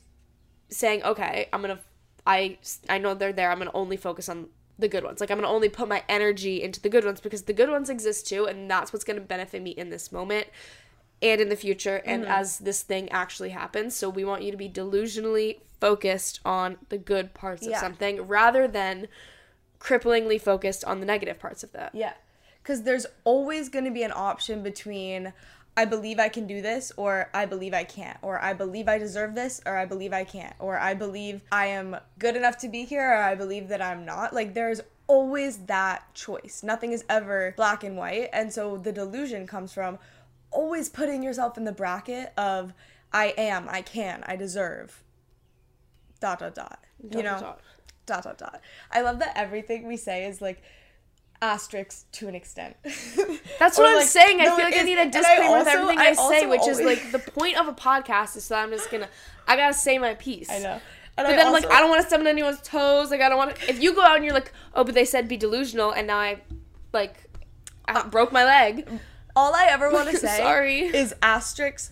saying, 0.69 1.03
okay, 1.05 1.49
I'm 1.53 1.63
to 1.63 1.79
I 2.27 2.59
I 2.89 2.99
know 2.99 3.15
they're 3.15 3.33
there. 3.33 3.51
I'm 3.51 3.61
to 3.61 3.73
only 3.73 3.97
focus 3.97 4.29
on 4.29 4.49
the 4.79 4.89
good 4.89 5.05
ones. 5.05 5.21
Like 5.21 5.31
I'm 5.31 5.41
to 5.41 5.47
only 5.47 5.69
put 5.69 5.89
my 5.89 6.03
energy 6.09 6.63
into 6.63 6.81
the 6.81 6.89
good 6.89 7.05
ones 7.05 7.21
because 7.21 7.43
the 7.43 7.53
good 7.53 7.71
ones 7.71 7.89
exist 7.89 8.27
too 8.27 8.47
and 8.47 8.71
that's 8.71 8.93
what's 8.93 9.05
to 9.05 9.21
benefit 9.21 9.63
me 9.63 9.71
in 9.71 9.91
this 9.91 10.13
moment 10.13 10.49
and 11.23 11.41
in 11.41 11.49
the 11.49 11.57
future 11.57 12.03
and 12.05 12.23
mm-hmm. 12.23 12.33
as 12.33 12.59
this 12.59 12.83
thing 12.83 13.09
actually 13.11 13.51
happens. 13.51 13.95
So 13.95 14.09
we 14.09 14.25
want 14.25 14.43
you 14.43 14.51
to 14.51 14.57
be 14.57 14.69
delusionally 14.69 15.61
focused 15.81 16.41
on 16.45 16.77
the 16.89 16.99
good 16.99 17.33
parts 17.33 17.67
yeah. 17.67 17.73
of 17.73 17.79
something 17.79 18.27
rather 18.27 18.69
than 18.69 19.09
cripplingly 19.79 20.41
focused 20.41 20.85
on 20.85 21.01
the 21.01 21.07
negative 21.07 21.39
parts 21.39 21.63
of 21.63 21.73
that. 21.73 21.95
Yeah. 21.95 22.15
Cuz 22.65 22.83
there's 22.83 23.07
always 23.25 23.69
going 23.69 23.85
to 23.85 23.91
be 23.91 24.03
an 24.03 24.13
option 24.15 24.63
between 24.63 25.33
I 25.77 25.85
believe 25.85 26.19
I 26.19 26.29
can 26.29 26.47
do 26.47 26.63
this 26.63 26.91
or 26.97 27.29
I 27.35 27.45
believe 27.45 27.75
I 27.75 27.85
can't 27.85 28.17
or 28.23 28.41
I 28.41 28.55
believe 28.55 28.89
I 28.89 28.97
deserve 28.99 29.35
this 29.35 29.61
or 29.67 29.77
I 29.77 29.85
believe 29.85 30.13
I 30.13 30.25
can't 30.25 30.55
or 30.59 30.79
I 30.79 30.95
believe 30.95 31.43
I 31.53 31.67
am 31.67 31.99
good 32.19 32.35
enough 32.35 32.57
to 32.59 32.69
be 32.69 32.85
here 32.85 33.07
or 33.07 33.23
I 33.23 33.35
believe 33.35 33.69
that 33.69 33.83
I'm 33.83 34.07
not. 34.07 34.33
Like 34.33 34.55
there's 34.55 34.81
always 35.07 35.59
that 35.67 36.15
choice. 36.15 36.63
Nothing 36.63 36.93
is 36.93 37.05
ever 37.11 37.53
black 37.57 37.85
and 37.85 37.97
white. 37.97 38.31
And 38.33 38.53
so 38.53 38.79
the 38.79 38.93
delusion 38.93 39.47
comes 39.47 39.75
from 39.75 39.99
always 40.51 40.89
putting 40.89 41.23
yourself 41.23 41.59
in 41.59 41.65
the 41.65 41.73
bracket 41.73 42.33
of 42.39 42.73
I 43.13 43.35
am, 43.37 43.69
I 43.69 43.83
can, 43.83 44.25
I 44.27 44.37
deserve. 44.37 45.03
Dot 46.21 46.39
dot 46.39 46.55
dot. 46.55 46.85
dot 47.03 47.19
you 47.19 47.23
know? 47.23 47.39
Dot. 47.39 47.61
dot 48.07 48.25
dot 48.25 48.39
dot. 48.39 48.61
I 48.91 49.03
love 49.03 49.19
that 49.19 49.37
everything 49.37 49.87
we 49.87 49.99
say 49.99 50.25
is 50.25 50.41
like 50.41 50.63
asterisks 51.43 52.07
to 52.13 52.29
an 52.29 52.35
extent. 52.35 52.77
That's 53.59 53.79
what 53.79 53.89
I'm 53.89 53.97
like, 53.97 54.07
saying. 54.07 54.39
No, 54.39 54.53
I 54.53 54.57
feel 54.57 54.65
like 54.65 54.77
I 54.77 54.83
need 54.83 54.99
a 54.99 55.11
disclaimer 55.11 55.59
with 55.59 55.69
everything 55.69 55.99
I, 55.99 56.09
I 56.09 56.13
say, 56.15 56.47
which 56.47 56.61
always... 56.61 56.79
is 56.79 56.85
like 56.85 57.13
the 57.13 57.19
point 57.19 57.59
of 57.59 57.69
a 57.69 57.73
podcast 57.73 58.37
is 58.37 58.45
so 58.45 58.57
I'm 58.57 58.71
just 58.71 58.91
gonna 58.91 59.09
I 59.47 59.57
gotta 59.57 59.75
say 59.75 59.99
my 59.99 60.15
piece. 60.15 60.51
I 60.51 60.59
know. 60.59 60.81
And 61.19 61.27
but 61.27 61.27
I 61.27 61.37
then 61.37 61.47
also... 61.47 61.57
I'm 61.57 61.63
like, 61.63 61.73
I 61.73 61.81
don't 61.81 61.91
want 61.91 62.03
to 62.03 62.07
step 62.07 62.21
on 62.21 62.27
anyone's 62.27 62.61
toes. 62.61 63.11
Like 63.11 63.21
I 63.21 63.29
don't 63.29 63.39
want 63.39 63.57
to. 63.57 63.71
If 63.71 63.83
you 63.83 63.95
go 63.95 64.03
out 64.03 64.17
and 64.17 64.25
you're 64.25 64.35
like, 64.35 64.53
oh, 64.75 64.85
but 64.85 64.95
they 64.95 65.05
said 65.05 65.29
be 65.29 65.37
delusional, 65.37 65.93
and 65.93 66.07
now 66.07 66.19
I, 66.19 66.41
like, 66.93 67.17
I 67.87 68.01
uh, 68.01 68.09
broke 68.09 68.33
my 68.33 68.45
leg. 68.45 68.89
All 69.35 69.55
I 69.55 69.67
ever 69.69 69.91
want 69.91 70.11
to 70.11 70.17
say 70.19 70.39
Sorry. 70.39 70.81
is 70.81 71.15
asterisks 71.23 71.91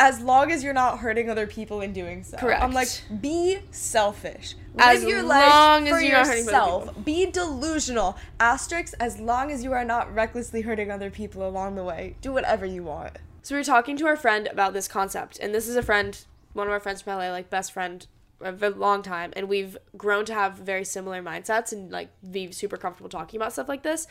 as 0.00 0.18
long 0.18 0.50
as 0.50 0.64
you're 0.64 0.72
not 0.72 0.98
hurting 0.98 1.28
other 1.28 1.46
people 1.46 1.82
in 1.82 1.92
doing 1.92 2.24
so. 2.24 2.38
Correct. 2.38 2.62
I'm 2.62 2.72
like, 2.72 2.88
be 3.20 3.58
selfish. 3.70 4.54
Live 4.74 4.96
as 4.96 5.04
your 5.04 5.22
life 5.22 5.88
for 5.88 6.00
yourself. 6.00 7.04
Be 7.04 7.26
delusional. 7.26 8.16
Asterisks, 8.40 8.94
as 8.94 9.20
long 9.20 9.52
as 9.52 9.62
you 9.62 9.72
are 9.72 9.84
not 9.84 10.12
recklessly 10.12 10.62
hurting 10.62 10.90
other 10.90 11.10
people 11.10 11.46
along 11.46 11.74
the 11.74 11.84
way. 11.84 12.16
Do 12.22 12.32
whatever 12.32 12.64
you 12.64 12.82
want. 12.82 13.18
So 13.42 13.54
we 13.54 13.60
were 13.60 13.64
talking 13.64 13.98
to 13.98 14.06
our 14.06 14.16
friend 14.16 14.48
about 14.48 14.72
this 14.72 14.88
concept, 14.88 15.38
and 15.38 15.54
this 15.54 15.68
is 15.68 15.76
a 15.76 15.82
friend, 15.82 16.18
one 16.54 16.66
of 16.66 16.72
our 16.72 16.80
friends 16.80 17.02
from 17.02 17.18
LA, 17.18 17.30
like 17.30 17.50
best 17.50 17.70
friend 17.70 18.06
of 18.40 18.62
a 18.62 18.70
long 18.70 19.02
time 19.02 19.34
and 19.36 19.50
we've 19.50 19.76
grown 19.98 20.24
to 20.24 20.32
have 20.32 20.54
very 20.54 20.82
similar 20.82 21.22
mindsets 21.22 21.72
and 21.72 21.90
like 21.90 22.08
be 22.30 22.50
super 22.50 22.78
comfortable 22.78 23.10
talking 23.10 23.38
about 23.38 23.52
stuff 23.52 23.68
like 23.68 23.82
this 23.82 24.06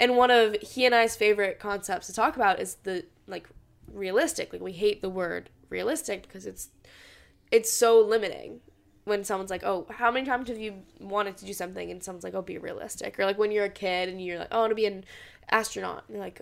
and 0.00 0.16
one 0.16 0.30
of 0.30 0.56
he 0.62 0.86
and 0.86 0.94
i's 0.94 1.14
favorite 1.14 1.58
concepts 1.58 2.06
to 2.06 2.12
talk 2.14 2.34
about 2.34 2.58
is 2.58 2.76
the 2.84 3.04
like 3.26 3.46
realistic 3.94 4.52
like 4.52 4.62
we 4.62 4.72
hate 4.72 5.02
the 5.02 5.10
word 5.10 5.50
realistic 5.70 6.22
because 6.22 6.46
it's 6.46 6.68
it's 7.50 7.72
so 7.72 8.00
limiting 8.00 8.60
when 9.04 9.22
someone's 9.22 9.50
like 9.50 9.64
oh 9.64 9.86
how 9.90 10.10
many 10.10 10.26
times 10.26 10.48
have 10.48 10.58
you 10.58 10.74
wanted 11.00 11.36
to 11.36 11.44
do 11.44 11.52
something 11.52 11.90
and 11.90 12.02
someone's 12.02 12.24
like 12.24 12.34
oh 12.34 12.42
be 12.42 12.58
realistic 12.58 13.18
or 13.18 13.24
like 13.24 13.38
when 13.38 13.50
you're 13.50 13.64
a 13.64 13.70
kid 13.70 14.08
and 14.08 14.22
you're 14.22 14.38
like 14.38 14.48
oh 14.50 14.58
i 14.58 14.60
want 14.60 14.70
to 14.70 14.76
be 14.76 14.86
an 14.86 15.04
astronaut 15.50 16.04
and 16.08 16.16
you're 16.16 16.24
like 16.24 16.40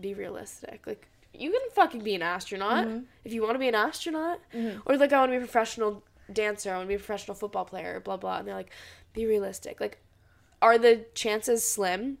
be 0.00 0.14
realistic 0.14 0.86
like 0.86 1.08
you 1.34 1.50
can 1.50 1.60
fucking 1.74 2.02
be 2.02 2.14
an 2.14 2.22
astronaut 2.22 2.86
mm-hmm. 2.86 3.00
if 3.24 3.32
you 3.32 3.42
want 3.42 3.54
to 3.54 3.58
be 3.58 3.68
an 3.68 3.74
astronaut 3.74 4.40
mm-hmm. 4.54 4.78
or 4.86 4.96
like 4.96 5.12
i 5.12 5.18
want 5.18 5.30
to 5.30 5.38
be 5.38 5.42
a 5.42 5.46
professional 5.46 6.02
dancer, 6.32 6.70
I 6.72 6.76
want 6.76 6.86
to 6.86 6.88
be 6.88 6.94
a 6.94 6.98
professional 6.98 7.34
football 7.34 7.64
player, 7.64 8.00
blah 8.00 8.16
blah. 8.16 8.38
And 8.38 8.48
they're 8.48 8.54
like, 8.54 8.72
be 9.12 9.26
realistic. 9.26 9.80
Like, 9.80 10.00
are 10.60 10.78
the 10.78 11.06
chances 11.14 11.64
slim? 11.64 12.18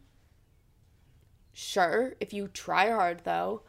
Sure, 1.52 2.14
if 2.20 2.32
you 2.32 2.48
try 2.48 2.90
hard 2.90 3.22
though, 3.24 3.62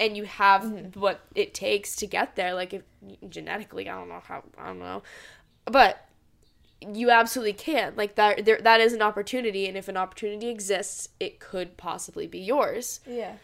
and 0.00 0.16
you 0.16 0.24
have 0.24 0.62
mm-hmm. 0.62 0.98
what 0.98 1.20
it 1.34 1.54
takes 1.54 1.96
to 1.96 2.06
get 2.06 2.36
there. 2.36 2.54
Like, 2.54 2.74
if 2.74 2.82
genetically, 3.28 3.88
I 3.88 3.98
don't 3.98 4.08
know 4.08 4.22
how, 4.24 4.42
I 4.58 4.68
don't 4.68 4.78
know, 4.78 5.02
but 5.66 6.08
you 6.80 7.10
absolutely 7.10 7.52
can. 7.52 7.94
Like 7.96 8.16
that, 8.16 8.44
there, 8.44 8.58
that 8.60 8.80
is 8.80 8.92
an 8.92 9.02
opportunity, 9.02 9.66
and 9.66 9.76
if 9.76 9.88
an 9.88 9.96
opportunity 9.96 10.48
exists, 10.48 11.08
it 11.20 11.38
could 11.38 11.76
possibly 11.76 12.26
be 12.26 12.40
yours. 12.40 13.00
Yeah. 13.06 13.34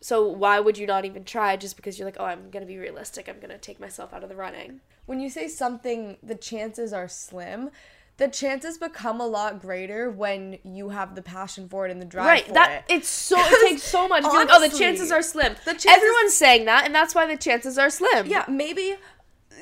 So 0.00 0.28
why 0.28 0.60
would 0.60 0.78
you 0.78 0.86
not 0.86 1.04
even 1.04 1.24
try 1.24 1.56
just 1.56 1.76
because 1.76 1.98
you're 1.98 2.06
like, 2.06 2.18
oh, 2.20 2.24
I'm 2.24 2.50
gonna 2.50 2.66
be 2.66 2.78
realistic. 2.78 3.28
I'm 3.28 3.40
gonna 3.40 3.58
take 3.58 3.80
myself 3.80 4.12
out 4.14 4.22
of 4.22 4.28
the 4.28 4.36
running. 4.36 4.80
When 5.06 5.20
you 5.20 5.30
say 5.30 5.48
something, 5.48 6.18
the 6.22 6.34
chances 6.34 6.92
are 6.92 7.08
slim. 7.08 7.70
The 8.18 8.28
chances 8.28 8.78
become 8.78 9.20
a 9.20 9.26
lot 9.26 9.60
greater 9.60 10.10
when 10.10 10.58
you 10.64 10.90
have 10.90 11.14
the 11.14 11.22
passion 11.22 11.68
for 11.68 11.86
it 11.86 11.90
and 11.90 12.02
the 12.02 12.06
drive 12.06 12.26
right, 12.26 12.46
for 12.46 12.54
that, 12.54 12.84
it. 12.88 12.94
It's 12.94 13.08
so 13.08 13.36
it 13.38 13.68
takes 13.68 13.82
so 13.82 14.08
much. 14.08 14.24
Honestly, 14.24 14.44
like, 14.44 14.48
oh, 14.50 14.68
the 14.68 14.76
chances 14.76 15.10
are 15.10 15.22
slim. 15.22 15.54
The 15.64 15.72
chances, 15.72 15.86
Everyone's 15.86 16.34
saying 16.34 16.64
that, 16.66 16.84
and 16.84 16.94
that's 16.94 17.14
why 17.14 17.26
the 17.26 17.36
chances 17.36 17.78
are 17.78 17.90
slim. 17.90 18.26
Yeah, 18.26 18.44
maybe 18.48 18.96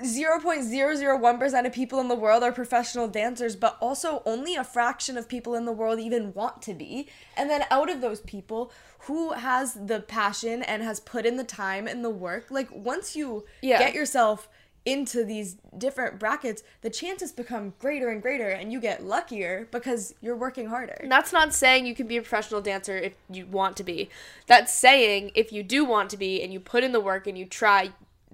0.001% 0.03 1.67
of 1.67 1.73
people 1.73 2.01
in 2.01 2.09
the 2.09 2.15
world 2.15 2.43
are 2.43 2.53
professional 2.53 3.09
dancers, 3.09 3.57
but 3.57 3.77
also 3.81 4.23
only 4.27 4.55
a 4.57 4.65
fraction 4.65 5.17
of 5.17 5.29
people 5.29 5.55
in 5.55 5.65
the 5.65 5.73
world 5.73 5.99
even 6.01 6.33
want 6.35 6.63
to 6.63 6.75
be. 6.75 7.09
And 7.37 7.49
then 7.49 7.65
out 7.71 7.91
of 7.91 8.01
those 8.01 8.21
people, 8.21 8.73
who 9.01 9.33
has 9.33 9.75
the 9.75 10.01
passion 10.01 10.63
and 10.63 10.83
has 10.83 10.99
put 10.99 11.25
in 11.27 11.37
the 11.37 11.45
time 11.45 11.87
and 11.87 12.05
the 12.05 12.11
work, 12.11 12.47
like 12.51 12.69
once 12.73 13.15
you 13.15 13.45
yeah. 13.63 13.79
get 13.79 13.95
yourself 13.95 14.49
into 14.87 15.25
these 15.25 15.57
different 15.77 16.19
brackets, 16.19 16.63
the 16.81 16.89
chances 16.89 17.33
become 17.33 17.75
greater 17.81 18.09
and 18.09 18.23
greater, 18.23 18.49
and 18.49 18.73
you 18.73 18.81
get 18.81 19.05
luckier 19.05 19.69
because 19.73 20.15
you're 20.23 20.37
working 20.37 20.69
harder. 20.69 21.05
That's 21.09 21.33
not 21.33 21.53
saying 21.53 21.87
you 21.87 21.95
can 21.95 22.07
be 22.07 22.17
a 22.17 22.23
professional 22.23 22.61
dancer 22.63 22.97
if 22.97 23.15
you 23.29 23.47
want 23.47 23.77
to 23.79 23.85
be. 23.85 24.09
That's 24.47 24.73
saying 24.73 25.33
if 25.35 25.53
you 25.53 25.65
do 25.65 25.85
want 25.85 26.09
to 26.11 26.17
be 26.17 26.41
and 26.41 26.53
you 26.53 26.61
put 26.61 26.85
in 26.85 26.93
the 26.93 27.01
work 27.01 27.27
and 27.27 27.37
you 27.37 27.45
try, 27.45 27.91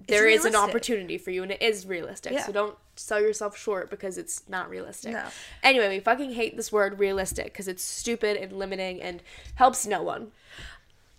there 0.07 0.29
is 0.29 0.45
an 0.45 0.55
opportunity 0.55 1.17
for 1.17 1.31
you 1.31 1.43
and 1.43 1.51
it 1.51 1.63
is 1.63 1.87
realistic. 1.87 2.33
Yeah. 2.33 2.45
So 2.45 2.53
don't 2.53 2.77
sell 2.97 3.21
yourself 3.21 3.57
short 3.57 3.89
because 3.89 4.19
it's 4.19 4.43
not 4.49 4.69
realistic. 4.69 5.13
No. 5.13 5.25
Anyway, 5.63 5.89
we 5.89 6.01
fucking 6.01 6.33
hate 6.33 6.57
this 6.57 6.71
word 6.71 6.99
realistic 6.99 7.47
because 7.47 7.67
it's 7.67 7.83
stupid 7.83 8.37
and 8.37 8.53
limiting 8.53 9.01
and 9.01 9.23
helps 9.55 9.87
no 9.87 10.03
one. 10.03 10.33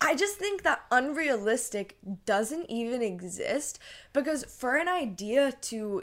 I 0.00 0.14
just 0.14 0.36
think 0.36 0.62
that 0.62 0.82
unrealistic 0.90 1.96
doesn't 2.26 2.70
even 2.70 3.02
exist 3.02 3.78
because 4.12 4.44
for 4.44 4.76
an 4.76 4.88
idea 4.88 5.52
to 5.52 6.02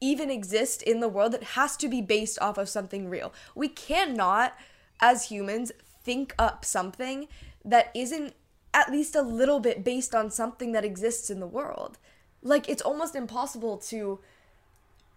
even 0.00 0.30
exist 0.30 0.82
in 0.82 1.00
the 1.00 1.08
world, 1.08 1.34
it 1.34 1.42
has 1.42 1.76
to 1.78 1.88
be 1.88 2.02
based 2.02 2.38
off 2.40 2.58
of 2.58 2.68
something 2.68 3.08
real. 3.08 3.32
We 3.54 3.68
cannot, 3.68 4.54
as 5.00 5.28
humans, 5.28 5.72
think 6.02 6.34
up 6.38 6.64
something 6.64 7.28
that 7.64 7.90
isn't 7.94 8.34
at 8.74 8.90
least 8.90 9.14
a 9.14 9.22
little 9.22 9.60
bit 9.60 9.84
based 9.84 10.14
on 10.14 10.30
something 10.30 10.72
that 10.72 10.84
exists 10.84 11.30
in 11.30 11.40
the 11.40 11.46
world. 11.46 11.96
Like 12.42 12.68
it's 12.68 12.82
almost 12.82 13.14
impossible 13.14 13.78
to 13.78 14.20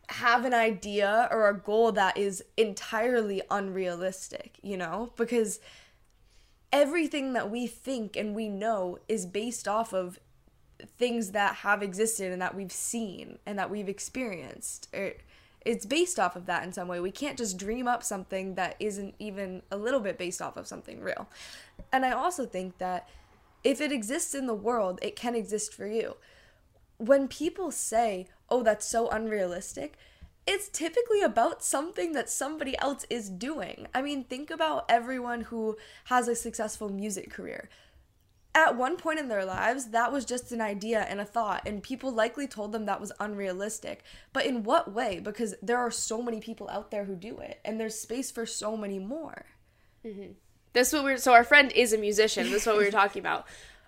have 0.10 0.46
an 0.46 0.54
idea 0.54 1.28
or 1.32 1.50
a 1.50 1.58
goal 1.58 1.92
that 1.92 2.18
is 2.18 2.44
entirely 2.56 3.42
unrealistic, 3.52 4.58
you 4.62 4.78
know? 4.78 5.12
Because 5.18 5.60
everything 6.72 7.34
that 7.34 7.50
we 7.50 7.68
think 7.68 8.16
and 8.16 8.36
we 8.36 8.50
know 8.50 9.00
is 9.08 9.26
based 9.26 9.68
off 9.68 9.94
of 9.94 10.20
things 10.98 11.32
that 11.32 11.56
have 11.56 11.82
existed 11.82 12.32
and 12.32 12.42
that 12.42 12.56
we've 12.56 12.72
seen 12.72 13.40
and 13.46 13.58
that 13.58 13.70
we've 13.70 13.90
experienced. 13.90 14.88
It, 14.94 15.22
it's 15.66 15.86
based 15.86 16.20
off 16.20 16.36
of 16.36 16.46
that 16.46 16.64
in 16.64 16.72
some 16.72 16.88
way. 16.88 17.00
We 17.00 17.12
can't 17.12 17.38
just 17.38 17.58
dream 17.58 17.88
up 17.88 18.04
something 18.04 18.56
that 18.56 18.76
isn't 18.80 19.16
even 19.20 19.64
a 19.72 19.78
little 19.78 20.00
bit 20.00 20.18
based 20.18 20.42
off 20.42 20.56
of 20.56 20.68
something 20.68 21.02
real. 21.02 21.28
And 21.92 22.06
I 22.06 22.12
also 22.12 22.46
think 22.46 22.78
that 22.78 23.10
if 23.64 23.82
it 23.82 23.92
exists 23.92 24.34
in 24.34 24.46
the 24.46 24.54
world, 24.54 25.00
it 25.02 25.16
can 25.16 25.36
exist 25.36 25.74
for 25.74 25.88
you. 25.88 26.16
When 26.98 27.28
people 27.28 27.72
say, 27.72 28.28
oh, 28.50 28.64
that's 28.64 28.88
so 28.88 29.10
unrealistic, 29.10 29.98
it's 30.48 30.70
typically 30.70 31.22
about 31.22 31.62
something 31.62 32.14
that 32.14 32.30
somebody 32.30 32.78
else 32.80 33.06
is 33.10 33.30
doing. 33.30 33.88
I 33.94 34.02
mean, 34.02 34.24
think 34.24 34.50
about 34.50 34.86
everyone 34.88 35.42
who 35.42 35.78
has 36.06 36.28
a 36.28 36.36
successful 36.36 36.90
music 36.90 37.30
career. 37.30 37.70
At 38.56 38.78
one 38.78 38.96
point 38.96 39.20
in 39.20 39.28
their 39.28 39.46
lives, 39.46 39.88
that 39.88 40.12
was 40.12 40.26
just 40.26 40.52
an 40.52 40.62
idea 40.62 41.02
and 41.02 41.20
a 41.20 41.26
thought, 41.26 41.68
and 41.68 41.84
people 41.84 42.12
likely 42.12 42.48
told 42.48 42.72
them 42.72 42.86
that 42.86 43.02
was 43.02 43.12
unrealistic. 43.20 44.04
But 44.34 44.46
in 44.46 44.64
what 44.64 44.92
way? 44.92 45.20
Because 45.20 45.54
there 45.62 45.78
are 45.78 45.92
so 45.92 46.24
many 46.24 46.40
people 46.40 46.70
out 46.70 46.90
there 46.90 47.04
who 47.04 47.16
do 47.16 47.38
it, 47.38 47.60
and 47.64 47.80
there's 47.80 48.00
space 48.00 48.32
for 48.32 48.46
so 48.46 48.76
many 48.76 48.98
more. 48.98 49.46
Mm-hmm. 50.04 50.32
What 50.74 51.04
we're. 51.04 51.18
So 51.18 51.34
our 51.34 51.44
friend 51.44 51.72
is 51.74 51.92
a 51.92 51.98
musician. 51.98 52.52
This 52.52 52.62
is 52.62 52.68
what 52.68 52.78
we 52.78 52.86
were 52.86 52.92
talking 53.04 53.20
about 53.20 53.48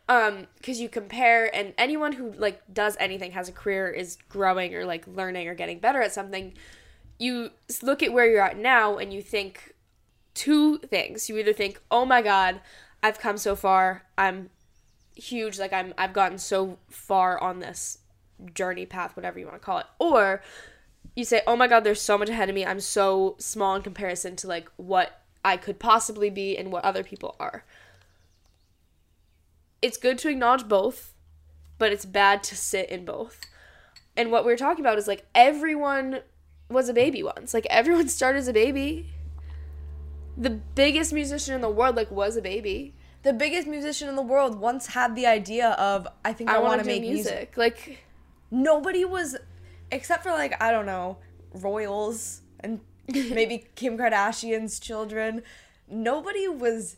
um 0.10 0.48
because 0.58 0.82
you 0.82 0.90
compare 0.90 1.56
and 1.56 1.74
anyone 1.78 2.12
who 2.12 2.34
like 2.34 2.62
does 2.74 2.98
anything 3.00 3.32
has 3.32 3.48
a 3.48 3.52
career 3.54 3.90
is 3.90 4.18
growing 4.28 4.76
or 4.76 4.84
like 4.84 5.08
learning 5.08 5.48
or 5.48 5.54
getting 5.54 5.80
better 5.80 6.02
at 6.02 6.12
something 6.12 6.54
you 7.20 7.52
look 7.84 8.02
at 8.02 8.12
where 8.12 8.30
you're 8.30 8.42
at 8.42 8.58
now 8.58 8.98
and 8.98 9.14
you 9.14 9.22
think 9.22 9.76
two 10.34 10.78
things. 10.80 11.30
You 11.30 11.38
either 11.38 11.54
think 11.54 11.82
oh 11.92 12.06
my 12.06 12.22
god 12.22 12.62
i've 13.04 13.20
come 13.20 13.38
so 13.38 13.56
far. 13.56 14.04
I'm 14.18 14.50
huge. 15.16 15.60
Like 15.60 15.74
i'm 15.74 15.94
i've 15.98 16.14
gotten 16.14 16.38
so 16.38 16.80
far 16.90 17.42
on 17.42 17.60
this 17.60 18.00
journey 18.54 18.86
path 18.86 19.16
whatever 19.18 19.38
you 19.38 19.46
want 19.46 19.62
to 19.62 19.66
call 19.66 19.80
it. 19.80 19.86
Or 20.00 20.42
you 21.16 21.26
say 21.26 21.42
oh 21.46 21.56
my 21.56 21.68
god 21.68 21.84
there's 21.84 22.02
so 22.02 22.18
much 22.18 22.30
ahead 22.30 22.50
of 22.50 22.56
me. 22.56 22.66
I'm 22.66 22.80
so 22.80 23.36
small 23.38 23.76
in 23.76 23.84
comparison 23.84 24.36
to 24.38 24.48
like 24.48 24.72
what 24.78 25.22
i 25.46 25.56
could 25.56 25.80
possibly 25.80 26.30
be 26.30 26.58
and 26.58 26.72
what 26.72 26.84
other 26.84 27.04
people 27.04 27.36
are 27.40 27.64
it's 29.82 29.98
good 29.98 30.18
to 30.20 30.30
acknowledge 30.30 30.68
both, 30.68 31.14
but 31.78 31.92
it's 31.92 32.06
bad 32.06 32.44
to 32.44 32.56
sit 32.56 32.90
in 32.90 33.06
both. 33.06 33.42
And 34.16 34.32
what 34.32 34.46
we 34.46 34.52
are 34.52 34.58
talking 34.58 34.84
about 34.84 34.98
is 34.98 35.08
like 35.08 35.26
everyone 35.34 36.20
was 36.70 36.90
a 36.90 36.94
baby 36.94 37.24
once. 37.24 37.54
Like 37.54 37.66
everyone 37.70 38.08
started 38.10 38.40
as 38.40 38.48
a 38.48 38.54
baby. 38.54 39.08
The 40.38 40.50
biggest 40.50 41.14
musician 41.14 41.56
in 41.56 41.62
the 41.62 41.70
world 41.70 41.96
like 41.96 42.12
was 42.12 42.36
a 42.38 42.42
baby. 42.42 42.96
The 43.24 43.34
biggest 43.34 43.68
musician 43.68 44.08
in 44.08 44.16
the 44.16 44.22
world 44.22 44.60
once 44.60 44.88
had 44.88 45.16
the 45.16 45.26
idea 45.26 45.72
of 45.72 46.08
I 46.24 46.34
think 46.34 46.50
I, 46.50 46.56
I 46.56 46.60
want 46.60 46.82
to 46.82 46.88
make 46.88 47.02
music. 47.02 47.32
music. 47.32 47.58
Like 47.58 48.04
nobody 48.52 49.04
was 49.06 49.36
except 49.92 50.24
for 50.24 50.32
like 50.32 50.62
I 50.62 50.72
don't 50.72 50.86
know, 50.86 51.18
royals 51.54 52.42
and 52.60 52.80
maybe 53.08 53.66
Kim 53.76 53.98
Kardashian's 53.98 54.80
children. 54.80 55.44
Nobody 55.88 56.48
was 56.48 56.98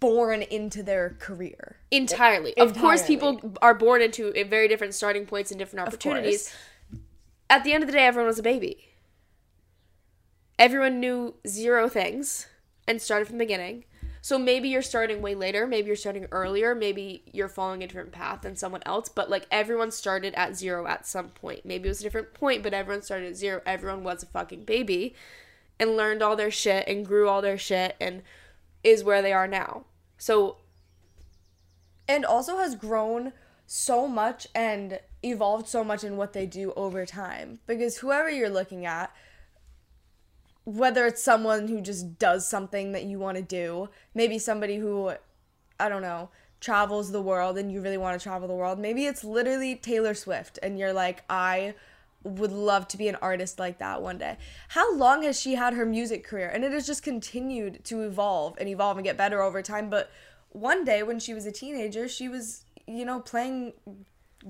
born 0.00 0.42
into 0.42 0.82
their 0.82 1.16
career 1.18 1.76
entirely. 1.90 2.56
Of 2.56 2.76
course, 2.78 3.04
people 3.06 3.56
are 3.60 3.74
born 3.74 4.02
into 4.02 4.28
uh, 4.28 4.44
very 4.44 4.68
different 4.68 4.94
starting 4.94 5.26
points 5.26 5.50
and 5.50 5.58
different 5.58 5.86
opportunities. 5.86 6.54
At 7.50 7.64
the 7.64 7.72
end 7.72 7.82
of 7.82 7.88
the 7.88 7.92
day, 7.92 8.06
everyone 8.06 8.28
was 8.28 8.38
a 8.38 8.42
baby. 8.42 8.88
Everyone 10.58 11.00
knew 11.00 11.34
zero 11.46 11.88
things 11.88 12.46
and 12.86 13.02
started 13.02 13.26
from 13.26 13.38
the 13.38 13.44
beginning. 13.44 13.84
So 14.22 14.38
maybe 14.38 14.70
you're 14.70 14.80
starting 14.80 15.20
way 15.20 15.34
later, 15.34 15.66
maybe 15.66 15.88
you're 15.88 15.96
starting 15.96 16.26
earlier, 16.32 16.74
maybe 16.74 17.24
you're 17.30 17.48
following 17.48 17.82
a 17.82 17.86
different 17.86 18.12
path 18.12 18.40
than 18.40 18.56
someone 18.56 18.80
else, 18.86 19.10
but 19.10 19.28
like 19.28 19.46
everyone 19.50 19.90
started 19.90 20.32
at 20.34 20.56
zero 20.56 20.86
at 20.86 21.06
some 21.06 21.28
point. 21.28 21.66
Maybe 21.66 21.88
it 21.88 21.90
was 21.90 22.00
a 22.00 22.04
different 22.04 22.32
point, 22.32 22.62
but 22.62 22.72
everyone 22.72 23.02
started 23.02 23.28
at 23.28 23.36
zero. 23.36 23.60
Everyone 23.66 24.02
was 24.02 24.22
a 24.22 24.26
fucking 24.26 24.64
baby 24.64 25.14
and 25.78 25.98
learned 25.98 26.22
all 26.22 26.36
their 26.36 26.50
shit 26.50 26.88
and 26.88 27.04
grew 27.04 27.28
all 27.28 27.42
their 27.42 27.58
shit 27.58 27.96
and 28.00 28.22
is 28.84 29.02
where 29.02 29.22
they 29.22 29.32
are 29.32 29.48
now. 29.48 29.84
So 30.18 30.58
and 32.06 32.24
also 32.24 32.58
has 32.58 32.76
grown 32.76 33.32
so 33.66 34.06
much 34.06 34.46
and 34.54 35.00
evolved 35.22 35.66
so 35.66 35.82
much 35.82 36.04
in 36.04 36.18
what 36.18 36.34
they 36.34 36.46
do 36.46 36.72
over 36.76 37.06
time 37.06 37.58
because 37.66 37.98
whoever 37.98 38.28
you're 38.28 38.50
looking 38.50 38.84
at 38.84 39.10
whether 40.64 41.06
it's 41.06 41.22
someone 41.22 41.68
who 41.68 41.80
just 41.80 42.18
does 42.18 42.48
something 42.48 42.92
that 42.92 43.04
you 43.04 43.18
want 43.18 43.36
to 43.36 43.42
do, 43.42 43.88
maybe 44.14 44.38
somebody 44.38 44.76
who 44.76 45.12
I 45.78 45.88
don't 45.88 46.02
know, 46.02 46.30
travels 46.60 47.10
the 47.10 47.20
world 47.20 47.58
and 47.58 47.70
you 47.70 47.82
really 47.82 47.98
want 47.98 48.18
to 48.18 48.22
travel 48.22 48.48
the 48.48 48.54
world. 48.54 48.78
Maybe 48.78 49.06
it's 49.06 49.24
literally 49.24 49.76
Taylor 49.76 50.14
Swift 50.14 50.58
and 50.62 50.78
you're 50.78 50.92
like 50.92 51.22
I 51.28 51.74
would 52.24 52.52
love 52.52 52.88
to 52.88 52.96
be 52.96 53.08
an 53.08 53.16
artist 53.16 53.58
like 53.58 53.78
that 53.78 54.02
one 54.02 54.18
day. 54.18 54.38
How 54.68 54.94
long 54.94 55.22
has 55.22 55.38
she 55.38 55.54
had 55.54 55.74
her 55.74 55.86
music 55.86 56.24
career? 56.24 56.48
And 56.48 56.64
it 56.64 56.72
has 56.72 56.86
just 56.86 57.02
continued 57.02 57.84
to 57.84 58.02
evolve 58.02 58.56
and 58.58 58.68
evolve 58.68 58.96
and 58.96 59.04
get 59.04 59.16
better 59.16 59.42
over 59.42 59.62
time. 59.62 59.90
But 59.90 60.10
one 60.48 60.84
day 60.84 61.02
when 61.02 61.18
she 61.18 61.34
was 61.34 61.46
a 61.46 61.52
teenager, 61.52 62.08
she 62.08 62.28
was, 62.28 62.64
you 62.86 63.04
know, 63.04 63.20
playing 63.20 63.74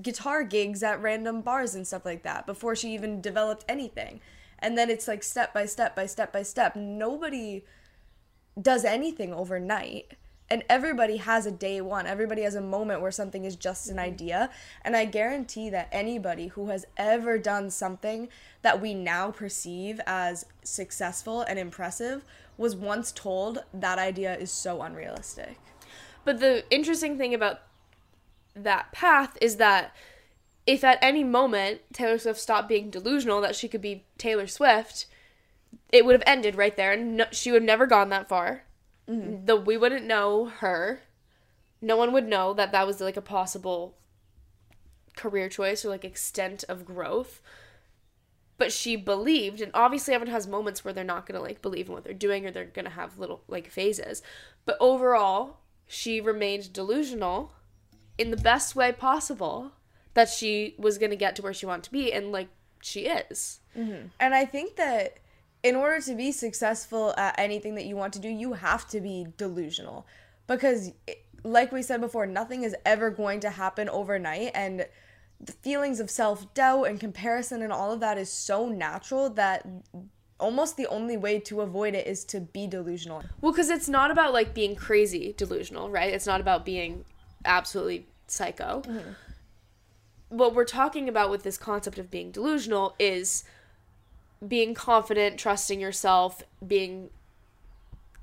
guitar 0.01 0.43
gigs 0.43 0.83
at 0.83 1.01
random 1.01 1.41
bars 1.41 1.75
and 1.75 1.85
stuff 1.85 2.05
like 2.05 2.23
that 2.23 2.45
before 2.45 2.75
she 2.75 2.93
even 2.93 3.21
developed 3.21 3.65
anything. 3.67 4.21
And 4.59 4.77
then 4.77 4.89
it's 4.89 5.07
like 5.07 5.21
step 5.21 5.53
by 5.53 5.65
step 5.65 5.95
by 5.95 6.05
step 6.05 6.31
by 6.31 6.43
step. 6.43 6.75
Nobody 6.75 7.65
does 8.59 8.85
anything 8.85 9.33
overnight 9.33 10.13
and 10.49 10.63
everybody 10.69 11.17
has 11.17 11.45
a 11.45 11.51
day 11.51 11.81
one. 11.81 12.05
Everybody 12.05 12.43
has 12.43 12.55
a 12.55 12.61
moment 12.61 13.01
where 13.01 13.11
something 13.11 13.45
is 13.45 13.55
just 13.55 13.89
an 13.89 13.97
mm-hmm. 13.97 14.05
idea. 14.05 14.49
And 14.83 14.95
i 14.95 15.05
guarantee 15.05 15.69
that 15.69 15.89
anybody 15.91 16.47
who 16.47 16.69
has 16.69 16.85
ever 16.97 17.37
done 17.37 17.69
something 17.69 18.29
that 18.61 18.81
we 18.81 18.93
now 18.93 19.31
perceive 19.31 19.99
as 20.05 20.45
successful 20.63 21.41
and 21.41 21.57
impressive 21.57 22.23
was 22.57 22.75
once 22.75 23.11
told 23.11 23.63
that 23.73 23.99
idea 23.99 24.35
is 24.37 24.51
so 24.51 24.81
unrealistic. 24.81 25.57
But 26.23 26.39
the 26.39 26.63
interesting 26.71 27.17
thing 27.17 27.33
about 27.33 27.61
that 28.55 28.91
path 28.91 29.37
is 29.41 29.57
that 29.57 29.93
if 30.65 30.83
at 30.83 30.97
any 31.01 31.23
moment 31.23 31.81
taylor 31.93 32.17
swift 32.17 32.39
stopped 32.39 32.69
being 32.69 32.89
delusional 32.89 33.41
that 33.41 33.55
she 33.55 33.67
could 33.67 33.81
be 33.81 34.05
taylor 34.17 34.47
swift 34.47 35.05
it 35.91 36.05
would 36.05 36.13
have 36.13 36.23
ended 36.25 36.55
right 36.55 36.77
there 36.77 36.93
and 36.93 37.17
no, 37.17 37.25
she 37.31 37.51
would 37.51 37.61
have 37.61 37.67
never 37.67 37.85
gone 37.85 38.09
that 38.09 38.29
far 38.29 38.63
Mm-hmm. 39.09 39.45
The 39.45 39.55
we 39.55 39.77
wouldn't 39.77 40.05
know 40.05 40.45
her. 40.45 41.01
No 41.81 41.97
one 41.97 42.11
would 42.13 42.27
know 42.27 42.53
that 42.53 42.71
that 42.71 42.87
was 42.87 43.01
like 43.01 43.17
a 43.17 43.21
possible 43.21 43.97
career 45.15 45.49
choice 45.49 45.85
or 45.85 45.89
like 45.89 46.03
extent 46.03 46.63
of 46.67 46.85
growth. 46.85 47.41
But 48.57 48.71
she 48.71 48.95
believed, 48.95 49.59
and 49.59 49.71
obviously 49.73 50.13
everyone 50.13 50.33
has 50.33 50.47
moments 50.47 50.83
where 50.83 50.93
they're 50.93 51.03
not 51.03 51.25
gonna 51.25 51.41
like 51.41 51.61
believe 51.61 51.87
in 51.87 51.93
what 51.93 52.03
they're 52.03 52.13
doing 52.13 52.45
or 52.45 52.51
they're 52.51 52.65
gonna 52.65 52.89
have 52.89 53.19
little 53.19 53.43
like 53.47 53.69
phases. 53.69 54.21
But 54.65 54.77
overall, 54.79 55.57
she 55.87 56.21
remained 56.21 56.73
delusional 56.73 57.51
in 58.17 58.31
the 58.31 58.37
best 58.37 58.75
way 58.75 58.91
possible 58.91 59.73
that 60.13 60.29
she 60.29 60.75
was 60.77 60.97
gonna 60.97 61.17
get 61.17 61.35
to 61.35 61.41
where 61.41 61.53
she 61.53 61.65
wanted 61.65 61.83
to 61.83 61.91
be, 61.91 62.13
and 62.13 62.31
like 62.31 62.47
she 62.81 63.01
is. 63.01 63.59
Mm-hmm. 63.77 64.07
And 64.19 64.33
I 64.33 64.45
think 64.45 64.77
that 64.77 65.17
in 65.65 65.75
order 65.75 65.99
to 65.99 66.13
be 66.13 66.31
successful 66.31 67.15
at 67.17 67.33
anything 67.39 67.73
that 67.73 67.85
you 67.85 67.95
want 67.95 68.13
to 68.13 68.19
do, 68.19 68.29
you 68.29 68.53
have 68.53 68.87
to 68.87 69.01
be 69.01 69.25
delusional. 69.35 70.05
Because, 70.45 70.91
like 71.43 71.71
we 71.71 71.81
said 71.81 72.01
before, 72.01 72.27
nothing 72.27 72.61
is 72.61 72.75
ever 72.85 73.09
going 73.09 73.39
to 73.39 73.49
happen 73.49 73.89
overnight. 73.89 74.51
And 74.53 74.85
the 75.41 75.51
feelings 75.51 75.99
of 75.99 76.11
self 76.11 76.53
doubt 76.53 76.83
and 76.83 76.99
comparison 76.99 77.63
and 77.63 77.73
all 77.73 77.91
of 77.91 77.99
that 78.01 78.19
is 78.19 78.31
so 78.31 78.69
natural 78.69 79.27
that 79.31 79.67
almost 80.39 80.77
the 80.77 80.85
only 80.85 81.17
way 81.17 81.39
to 81.39 81.61
avoid 81.61 81.95
it 81.95 82.05
is 82.05 82.23
to 82.25 82.41
be 82.41 82.67
delusional. 82.67 83.23
Well, 83.41 83.51
because 83.51 83.71
it's 83.71 83.89
not 83.89 84.11
about 84.11 84.33
like 84.33 84.53
being 84.53 84.75
crazy 84.75 85.33
delusional, 85.35 85.89
right? 85.89 86.13
It's 86.13 86.27
not 86.27 86.41
about 86.41 86.63
being 86.63 87.05
absolutely 87.43 88.05
psycho. 88.27 88.83
Mm-hmm. 88.85 89.09
What 90.29 90.53
we're 90.53 90.63
talking 90.63 91.09
about 91.09 91.31
with 91.31 91.41
this 91.41 91.57
concept 91.57 91.97
of 91.97 92.11
being 92.11 92.29
delusional 92.29 92.93
is 92.99 93.45
being 94.45 94.73
confident, 94.73 95.37
trusting 95.37 95.79
yourself, 95.79 96.43
being 96.65 97.09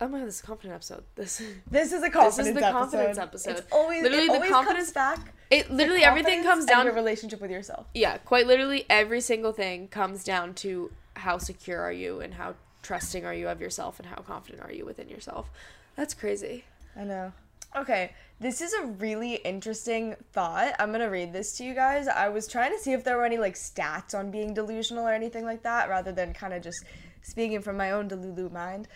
Oh 0.03 0.09
my 0.09 0.19
god, 0.19 0.27
this 0.27 0.35
is 0.35 0.41
a 0.41 0.47
confident 0.47 0.75
episode. 0.75 1.05
This 1.15 1.41
This 1.71 1.93
is 1.93 2.03
a 2.03 2.11
confidence 2.11 2.37
This 2.37 2.47
is 2.49 2.55
the 2.55 2.61
confidence 2.73 3.19
episode. 3.19 3.59
It's 3.59 3.67
always 3.71 4.03
literally 4.03 4.25
it 4.25 4.29
the 4.29 4.35
always 4.35 4.51
confidence 4.51 4.91
back. 4.91 5.33
It 5.49 5.71
literally 5.71 6.03
everything 6.03 6.43
comes 6.43 6.65
down 6.65 6.87
your 6.87 6.95
relationship 6.95 7.41
with 7.41 7.53
yourself. 7.53 7.87
Yeah, 7.95 8.19
quite 8.19 8.49
literally 8.49 8.85
every 8.91 9.21
single 9.21 9.53
thing 9.53 9.87
comes 9.87 10.25
down 10.25 10.55
to 10.55 10.91
how 11.15 11.39
secure 11.39 11.81
are 11.81 11.93
you 11.93 12.21
and 12.21 12.35
how 12.35 12.55
trusting 12.83 13.25
are 13.25 13.33
you 13.33 13.49
of 13.49 13.61
yourself 13.61 14.01
and 14.01 14.09
how 14.09 14.17
confident 14.17 14.65
are 14.65 14.73
you 14.73 14.85
within 14.85 15.09
yourself. 15.09 15.51
That's 15.95 16.15
crazy. 16.15 16.65
I 16.97 17.05
know. 17.05 17.33
Okay, 17.75 18.13
this 18.39 18.61
is 18.61 18.75
a 18.75 18.87
really 18.87 19.37
interesting 19.37 20.15
thought. 20.33 20.75
I'm 20.79 20.93
gonna 20.93 21.09
read 21.09 21.33
this 21.33 21.57
to 21.57 21.65
you 21.65 21.75
guys. 21.75 22.07
I 22.07 22.29
was 22.29 22.47
trying 22.47 22.73
to 22.73 22.79
see 22.79 22.93
if 22.93 23.03
there 23.03 23.17
were 23.17 23.25
any 23.25 23.39
like 23.39 23.55
stats 23.55 24.15
on 24.15 24.31
being 24.31 24.53
delusional 24.53 25.07
or 25.07 25.13
anything 25.13 25.45
like 25.45 25.63
that, 25.63 25.89
rather 25.89 26.13
than 26.13 26.35
kind 26.35 26.53
of 26.53 26.63
just 26.63 26.85
speaking 27.23 27.63
from 27.63 27.77
my 27.79 27.93
own 27.93 28.11
delulu 28.11 28.53
mind. 28.53 28.89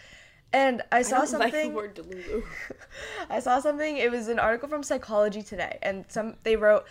And 0.52 0.82
I 0.92 1.02
saw 1.02 1.22
I 1.22 1.24
something. 1.24 1.52
like 1.52 1.62
the 1.62 1.68
word 1.68 1.96
delulu. 1.96 2.42
I 3.30 3.40
saw 3.40 3.60
something. 3.60 3.96
It 3.96 4.10
was 4.10 4.28
an 4.28 4.38
article 4.38 4.68
from 4.68 4.82
Psychology 4.82 5.42
Today, 5.42 5.78
and 5.82 6.04
some 6.08 6.36
they 6.42 6.56
wrote. 6.56 6.84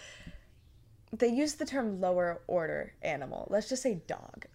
They 1.14 1.28
used 1.28 1.60
the 1.60 1.66
term 1.66 2.02
lower 2.02 2.42
order 2.48 2.94
animal. 3.04 3.48
Let's 3.50 3.70
just 3.70 3.84
say 3.84 4.02
dog. 4.08 4.48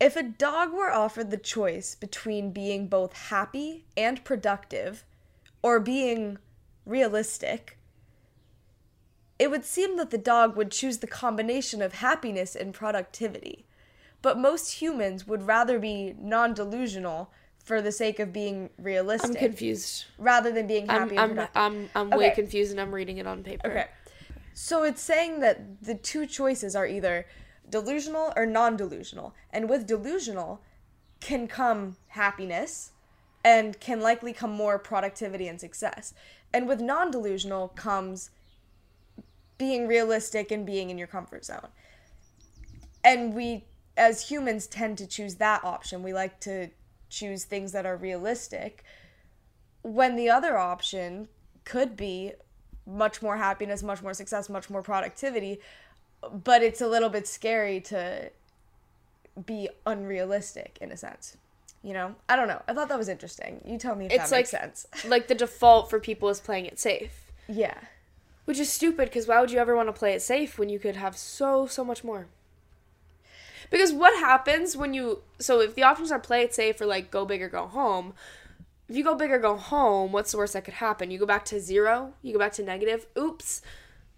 If 0.00 0.16
a 0.16 0.22
dog 0.22 0.72
were 0.72 0.90
offered 0.90 1.30
the 1.30 1.36
choice 1.36 1.94
between 1.94 2.50
being 2.52 2.88
both 2.88 3.12
happy 3.14 3.84
and 3.96 4.22
productive, 4.24 5.04
or 5.62 5.80
being 5.80 6.38
realistic, 6.86 7.76
it 9.38 9.50
would 9.50 9.64
seem 9.64 9.96
that 9.98 10.10
the 10.10 10.18
dog 10.18 10.56
would 10.56 10.70
choose 10.70 10.98
the 10.98 11.06
combination 11.06 11.82
of 11.82 11.94
happiness 11.94 12.56
and 12.56 12.72
productivity. 12.72 13.66
But 14.22 14.38
most 14.38 14.80
humans 14.80 15.26
would 15.26 15.46
rather 15.46 15.78
be 15.78 16.14
non 16.18 16.54
delusional 16.54 17.30
for 17.62 17.82
the 17.82 17.92
sake 17.92 18.18
of 18.18 18.32
being 18.32 18.70
realistic 18.78 19.30
I'm 19.32 19.36
confused. 19.36 20.04
rather 20.18 20.52
than 20.52 20.66
being 20.66 20.86
happy 20.86 21.18
I'm 21.18 21.32
and 21.32 21.40
I'm. 21.54 21.88
I'm, 21.94 22.10
I'm 22.12 22.18
way 22.18 22.30
confused 22.30 22.70
and 22.70 22.80
I'm 22.80 22.94
reading 22.94 23.18
it 23.18 23.26
on 23.26 23.42
paper. 23.42 23.68
Okay. 23.68 23.86
So 24.54 24.84
it's 24.84 25.02
saying 25.02 25.40
that 25.40 25.82
the 25.82 25.94
two 25.94 26.26
choices 26.26 26.74
are 26.74 26.86
either 26.86 27.26
delusional 27.68 28.32
or 28.36 28.46
non 28.46 28.76
delusional. 28.76 29.34
And 29.50 29.68
with 29.68 29.86
delusional 29.86 30.60
can 31.20 31.48
come 31.48 31.96
happiness 32.08 32.92
and 33.44 33.78
can 33.80 34.00
likely 34.00 34.32
come 34.32 34.50
more 34.50 34.78
productivity 34.78 35.46
and 35.46 35.60
success. 35.60 36.14
And 36.52 36.68
with 36.68 36.80
non 36.80 37.10
delusional 37.10 37.68
comes 37.68 38.30
being 39.58 39.86
realistic 39.86 40.50
and 40.50 40.66
being 40.66 40.90
in 40.90 40.98
your 40.98 41.06
comfort 41.06 41.44
zone. 41.44 41.68
And 43.04 43.34
we, 43.34 43.64
as 43.96 44.28
humans, 44.28 44.66
tend 44.66 44.98
to 44.98 45.06
choose 45.06 45.36
that 45.36 45.64
option. 45.64 46.02
We 46.02 46.12
like 46.12 46.40
to 46.40 46.68
choose 47.08 47.44
things 47.44 47.72
that 47.72 47.86
are 47.86 47.96
realistic 47.96 48.84
when 49.82 50.16
the 50.16 50.28
other 50.28 50.58
option 50.58 51.28
could 51.64 51.96
be 51.96 52.32
much 52.86 53.22
more 53.22 53.36
happiness, 53.36 53.82
much 53.82 54.02
more 54.02 54.14
success, 54.14 54.48
much 54.48 54.68
more 54.68 54.82
productivity, 54.82 55.60
but 56.44 56.62
it's 56.62 56.80
a 56.80 56.88
little 56.88 57.08
bit 57.08 57.26
scary 57.26 57.80
to 57.80 58.30
be 59.44 59.68
unrealistic 59.86 60.78
in 60.80 60.90
a 60.90 60.96
sense. 60.96 61.36
You 61.86 61.92
know? 61.92 62.16
I 62.28 62.34
don't 62.34 62.48
know. 62.48 62.60
I 62.66 62.74
thought 62.74 62.88
that 62.88 62.98
was 62.98 63.08
interesting. 63.08 63.60
You 63.64 63.78
tell 63.78 63.94
me 63.94 64.06
if 64.06 64.12
It's 64.12 64.30
that 64.30 64.36
makes 64.36 64.52
like- 64.52 64.60
sense. 64.62 64.86
Like 65.06 65.28
the 65.28 65.36
default 65.36 65.88
for 65.88 66.00
people 66.00 66.28
is 66.28 66.40
playing 66.40 66.66
it 66.66 66.80
safe. 66.80 67.30
Yeah. 67.48 67.78
Which 68.44 68.58
is 68.58 68.72
stupid 68.72 69.08
because 69.08 69.28
why 69.28 69.40
would 69.40 69.52
you 69.52 69.60
ever 69.60 69.76
want 69.76 69.88
to 69.88 69.92
play 69.92 70.12
it 70.12 70.20
safe 70.20 70.58
when 70.58 70.68
you 70.68 70.80
could 70.80 70.96
have 70.96 71.16
so, 71.16 71.66
so 71.66 71.84
much 71.84 72.02
more? 72.02 72.26
Because 73.70 73.92
what 73.92 74.18
happens 74.18 74.76
when 74.76 74.94
you. 74.94 75.22
So 75.38 75.60
if 75.60 75.76
the 75.76 75.84
options 75.84 76.10
are 76.10 76.18
play 76.18 76.42
it 76.42 76.54
safe 76.54 76.80
or 76.80 76.86
like 76.86 77.10
go 77.12 77.24
big 77.24 77.40
or 77.40 77.48
go 77.48 77.66
home, 77.68 78.14
if 78.88 78.96
you 78.96 79.04
go 79.04 79.14
big 79.14 79.30
or 79.30 79.38
go 79.38 79.56
home, 79.56 80.10
what's 80.12 80.32
the 80.32 80.38
worst 80.38 80.54
that 80.54 80.64
could 80.64 80.74
happen? 80.74 81.10
You 81.12 81.18
go 81.20 81.26
back 81.26 81.44
to 81.46 81.60
zero? 81.60 82.14
You 82.22 82.32
go 82.32 82.38
back 82.40 82.52
to 82.54 82.62
negative? 82.64 83.06
Oops. 83.16 83.62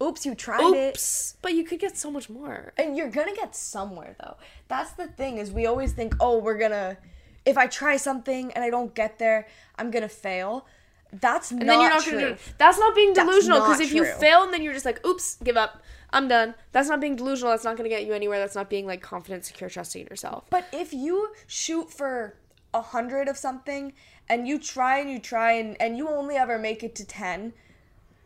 Oops, 0.01 0.25
you 0.25 0.33
tried 0.33 0.73
it. 0.75 0.95
Oops. 0.95 1.35
But 1.41 1.53
you 1.53 1.63
could 1.63 1.79
get 1.79 1.97
so 1.97 2.09
much 2.09 2.29
more. 2.29 2.73
And 2.77 2.95
you're 2.95 3.09
gonna 3.09 3.35
get 3.35 3.55
somewhere 3.55 4.15
though. 4.19 4.37
That's 4.67 4.91
the 4.93 5.07
thing 5.07 5.37
is 5.37 5.51
we 5.51 5.65
always 5.65 5.93
think, 5.93 6.15
oh, 6.19 6.37
we're 6.39 6.57
gonna 6.57 6.97
if 7.45 7.57
I 7.57 7.67
try 7.67 7.97
something 7.97 8.51
and 8.53 8.63
I 8.63 8.69
don't 8.69 8.93
get 8.93 9.19
there, 9.19 9.47
I'm 9.77 9.91
gonna 9.91 10.09
fail. 10.09 10.65
That's 11.11 11.51
And 11.51 11.61
not 11.61 11.65
then 11.67 11.81
you're 11.81 11.89
not 11.89 12.03
true. 12.03 12.11
gonna 12.13 12.27
do 12.27 12.33
it. 12.33 12.39
That's 12.57 12.77
not 12.77 12.95
being 12.95 13.13
delusional 13.13 13.59
because 13.61 13.79
if 13.79 13.93
you 13.93 14.05
fail 14.05 14.43
and 14.43 14.53
then 14.53 14.61
you're 14.61 14.73
just 14.73 14.85
like, 14.85 15.05
oops, 15.05 15.37
give 15.43 15.57
up. 15.57 15.81
I'm 16.11 16.27
done. 16.27 16.55
That's 16.71 16.89
not 16.89 16.99
being 17.01 17.15
delusional. 17.15 17.51
That's 17.51 17.63
not 17.63 17.77
gonna 17.77 17.89
get 17.89 18.05
you 18.05 18.13
anywhere. 18.13 18.39
That's 18.39 18.55
not 18.55 18.69
being 18.69 18.85
like 18.85 19.01
confident, 19.01 19.45
secure, 19.45 19.69
trusting 19.69 20.01
in 20.01 20.07
yourself. 20.07 20.45
But 20.49 20.67
if 20.71 20.93
you 20.93 21.29
shoot 21.47 21.91
for 21.91 22.35
a 22.73 22.81
hundred 22.81 23.27
of 23.27 23.37
something 23.37 23.93
and 24.27 24.47
you 24.47 24.59
try 24.59 24.99
and 24.99 25.09
you 25.09 25.19
try 25.19 25.53
and, 25.53 25.75
and 25.81 25.97
you 25.97 26.07
only 26.07 26.35
ever 26.35 26.57
make 26.59 26.83
it 26.83 26.93
to 26.95 27.05
ten, 27.05 27.53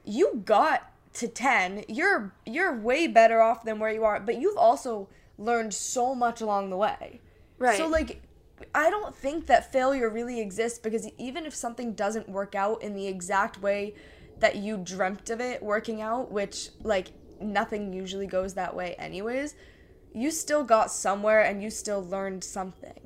you 0.03 0.41
got 0.45 0.91
to 1.13 1.27
ten. 1.27 1.83
You're 1.87 2.33
you're 2.45 2.75
way 2.75 3.07
better 3.07 3.41
off 3.41 3.63
than 3.63 3.79
where 3.79 3.91
you 3.91 4.03
are, 4.03 4.19
but 4.19 4.41
you've 4.41 4.57
also 4.57 5.07
learned 5.37 5.73
so 5.73 6.13
much 6.15 6.41
along 6.41 6.69
the 6.69 6.77
way. 6.77 7.21
Right. 7.59 7.77
So 7.77 7.87
like 7.87 8.21
I 8.75 8.89
don't 8.89 9.15
think 9.15 9.45
that 9.47 9.71
failure 9.71 10.09
really 10.09 10.39
exists 10.41 10.79
because 10.79 11.07
even 11.17 11.45
if 11.45 11.53
something 11.53 11.93
doesn't 11.93 12.27
work 12.27 12.55
out 12.55 12.81
in 12.81 12.95
the 12.95 13.07
exact 13.07 13.61
way 13.61 13.93
that 14.39 14.55
you 14.55 14.77
dreamt 14.77 15.29
of 15.29 15.39
it 15.39 15.61
working 15.61 16.01
out, 16.01 16.31
which 16.31 16.69
like 16.81 17.11
nothing 17.39 17.93
usually 17.93 18.25
goes 18.27 18.55
that 18.55 18.75
way 18.75 18.95
anyways, 18.97 19.55
you 20.13 20.31
still 20.31 20.63
got 20.63 20.91
somewhere 20.91 21.41
and 21.43 21.61
you 21.61 21.69
still 21.69 22.03
learned 22.03 22.43
something. 22.43 22.99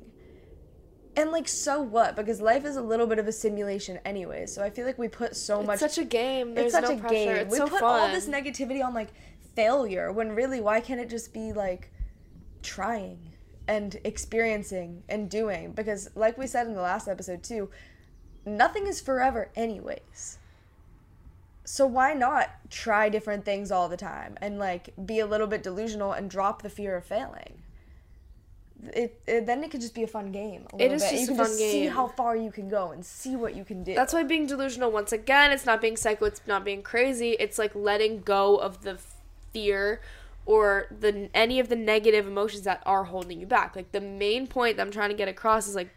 And 1.16 1.32
like 1.32 1.48
so 1.48 1.82
what? 1.82 2.16
Because 2.16 2.40
life 2.40 2.64
is 2.64 2.76
a 2.76 2.82
little 2.82 3.06
bit 3.06 3.18
of 3.18 3.26
a 3.26 3.32
simulation 3.32 3.98
anyway. 4.04 4.46
So 4.46 4.62
I 4.62 4.70
feel 4.70 4.86
like 4.86 4.98
we 4.98 5.08
put 5.08 5.36
so 5.36 5.62
much 5.62 5.82
It's 5.82 5.94
such 5.94 6.02
a 6.02 6.06
game. 6.06 6.54
There's 6.54 6.66
it's 6.66 6.74
such 6.74 6.84
no 6.84 6.96
a 6.96 7.00
pressure. 7.00 7.14
game. 7.14 7.28
It's 7.36 7.50
we 7.50 7.58
so 7.58 7.66
put 7.68 7.80
fun. 7.80 8.00
all 8.00 8.08
this 8.12 8.28
negativity 8.28 8.84
on 8.84 8.94
like 8.94 9.08
failure 9.54 10.12
when 10.12 10.30
really 10.30 10.60
why 10.60 10.80
can't 10.80 11.00
it 11.00 11.10
just 11.10 11.34
be 11.34 11.52
like 11.52 11.90
trying 12.62 13.32
and 13.68 13.96
experiencing 14.02 15.04
and 15.08 15.30
doing? 15.30 15.72
Because 15.72 16.10
like 16.16 16.36
we 16.38 16.46
said 16.48 16.66
in 16.66 16.74
the 16.74 16.80
last 16.82 17.06
episode 17.06 17.42
too, 17.44 17.70
nothing 18.44 18.86
is 18.88 19.00
forever 19.00 19.50
anyways. 19.54 20.38
So 21.64 21.86
why 21.86 22.14
not 22.14 22.48
try 22.70 23.10
different 23.10 23.44
things 23.44 23.70
all 23.70 23.88
the 23.90 23.96
time 23.98 24.38
and 24.40 24.58
like 24.58 24.94
be 25.04 25.20
a 25.20 25.26
little 25.26 25.46
bit 25.46 25.62
delusional 25.62 26.12
and 26.12 26.30
drop 26.30 26.62
the 26.62 26.70
fear 26.70 26.96
of 26.96 27.04
failing? 27.04 27.62
It, 28.94 29.20
it 29.26 29.44
then 29.44 29.62
it 29.64 29.70
could 29.70 29.80
just 29.80 29.94
be 29.94 30.04
a 30.04 30.06
fun 30.06 30.30
game. 30.32 30.66
A 30.72 30.82
It 30.82 30.92
is 30.92 31.02
bit. 31.02 31.10
just 31.10 31.14
you 31.14 31.24
a 31.24 31.26
can 31.26 31.36
fun 31.36 31.46
just 31.46 31.58
see 31.58 31.82
game. 31.82 31.90
how 31.92 32.06
far 32.06 32.36
you 32.36 32.50
can 32.50 32.68
go 32.68 32.92
and 32.92 33.04
see 33.04 33.36
what 33.36 33.54
you 33.54 33.64
can 33.64 33.82
do. 33.82 33.94
That's 33.94 34.12
why 34.14 34.22
being 34.22 34.46
delusional, 34.46 34.90
once 34.92 35.12
again, 35.12 35.50
it's 35.50 35.66
not 35.66 35.80
being 35.80 35.96
psycho, 35.96 36.26
it's 36.26 36.40
not 36.46 36.64
being 36.64 36.82
crazy. 36.82 37.32
It's 37.40 37.58
like 37.58 37.74
letting 37.74 38.20
go 38.20 38.56
of 38.56 38.82
the 38.82 38.98
fear 39.52 40.00
or 40.48 40.86
the 40.90 41.28
any 41.34 41.60
of 41.60 41.68
the 41.68 41.76
negative 41.76 42.26
emotions 42.26 42.62
that 42.62 42.82
are 42.86 43.04
holding 43.04 43.38
you 43.38 43.46
back. 43.46 43.76
Like 43.76 43.92
the 43.92 44.00
main 44.00 44.46
point 44.46 44.78
that 44.78 44.82
I'm 44.86 44.90
trying 44.90 45.10
to 45.10 45.14
get 45.14 45.28
across 45.28 45.68
is 45.68 45.74
like 45.74 45.90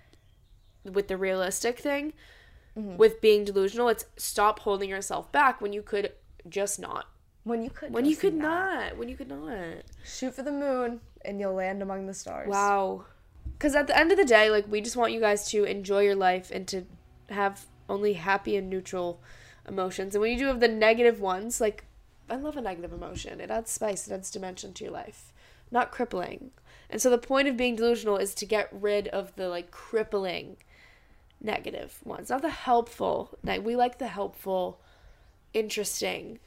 with 0.83 1.07
the 1.07 1.17
realistic 1.17 1.79
thing, 1.79 2.13
Mm-hmm. 2.77 2.95
with 2.95 3.19
being 3.19 3.43
delusional, 3.43 3.89
it's 3.89 4.05
stop 4.15 4.59
holding 4.59 4.89
yourself 4.89 5.29
back 5.33 5.59
when 5.59 5.73
you 5.73 5.81
could 5.81 6.13
just 6.47 6.79
not. 6.79 7.05
when 7.43 7.61
you 7.63 7.69
could 7.69 7.91
When 7.93 8.05
you 8.05 8.15
could 8.15 8.33
not. 8.33 8.75
not. 8.91 8.97
When 8.97 9.09
you 9.09 9.17
could 9.17 9.27
not. 9.29 9.83
shoot 10.05 10.33
for 10.33 10.41
the 10.43 10.53
moon 10.53 11.01
and 11.25 11.37
you'll 11.39 11.53
land 11.53 11.81
among 11.81 12.07
the 12.07 12.13
stars. 12.13 12.47
Wow. 12.49 13.03
Because 13.57 13.75
at 13.75 13.87
the 13.87 13.97
end 13.97 14.11
of 14.13 14.17
the 14.17 14.23
day, 14.25 14.49
like, 14.49 14.71
we 14.71 14.79
just 14.79 14.95
want 14.95 15.11
you 15.11 15.19
guys 15.19 15.49
to 15.51 15.65
enjoy 15.65 15.99
your 16.03 16.15
life 16.15 16.49
and 16.49 16.65
to 16.69 16.85
have 17.29 17.65
only 17.89 18.13
happy 18.13 18.55
and 18.55 18.69
neutral 18.69 19.21
emotions. 19.67 20.15
And 20.15 20.21
when 20.21 20.31
you 20.31 20.37
do 20.39 20.45
have 20.47 20.61
the 20.61 20.67
negative 20.69 21.19
ones, 21.19 21.59
like, 21.59 21.83
I 22.31 22.37
love 22.37 22.57
a 22.57 22.61
negative 22.61 22.93
emotion. 22.93 23.41
It 23.41 23.51
adds 23.51 23.69
spice, 23.69 24.07
it 24.07 24.13
adds 24.13 24.31
dimension 24.31 24.73
to 24.73 24.85
your 24.85 24.93
life, 24.93 25.33
not 25.69 25.91
crippling. 25.91 26.51
And 26.89 27.01
so 27.01 27.09
the 27.09 27.17
point 27.17 27.47
of 27.47 27.57
being 27.57 27.75
delusional 27.75 28.17
is 28.17 28.33
to 28.35 28.45
get 28.45 28.69
rid 28.71 29.07
of 29.09 29.35
the, 29.35 29.49
like, 29.49 29.69
crippling 29.71 30.57
negative 31.41 31.99
ones, 32.03 32.29
not 32.29 32.41
the 32.41 32.49
helpful. 32.49 33.37
Like, 33.43 33.65
we 33.65 33.75
like 33.75 33.97
the 33.97 34.07
helpful, 34.07 34.79
interesting, 35.53 36.39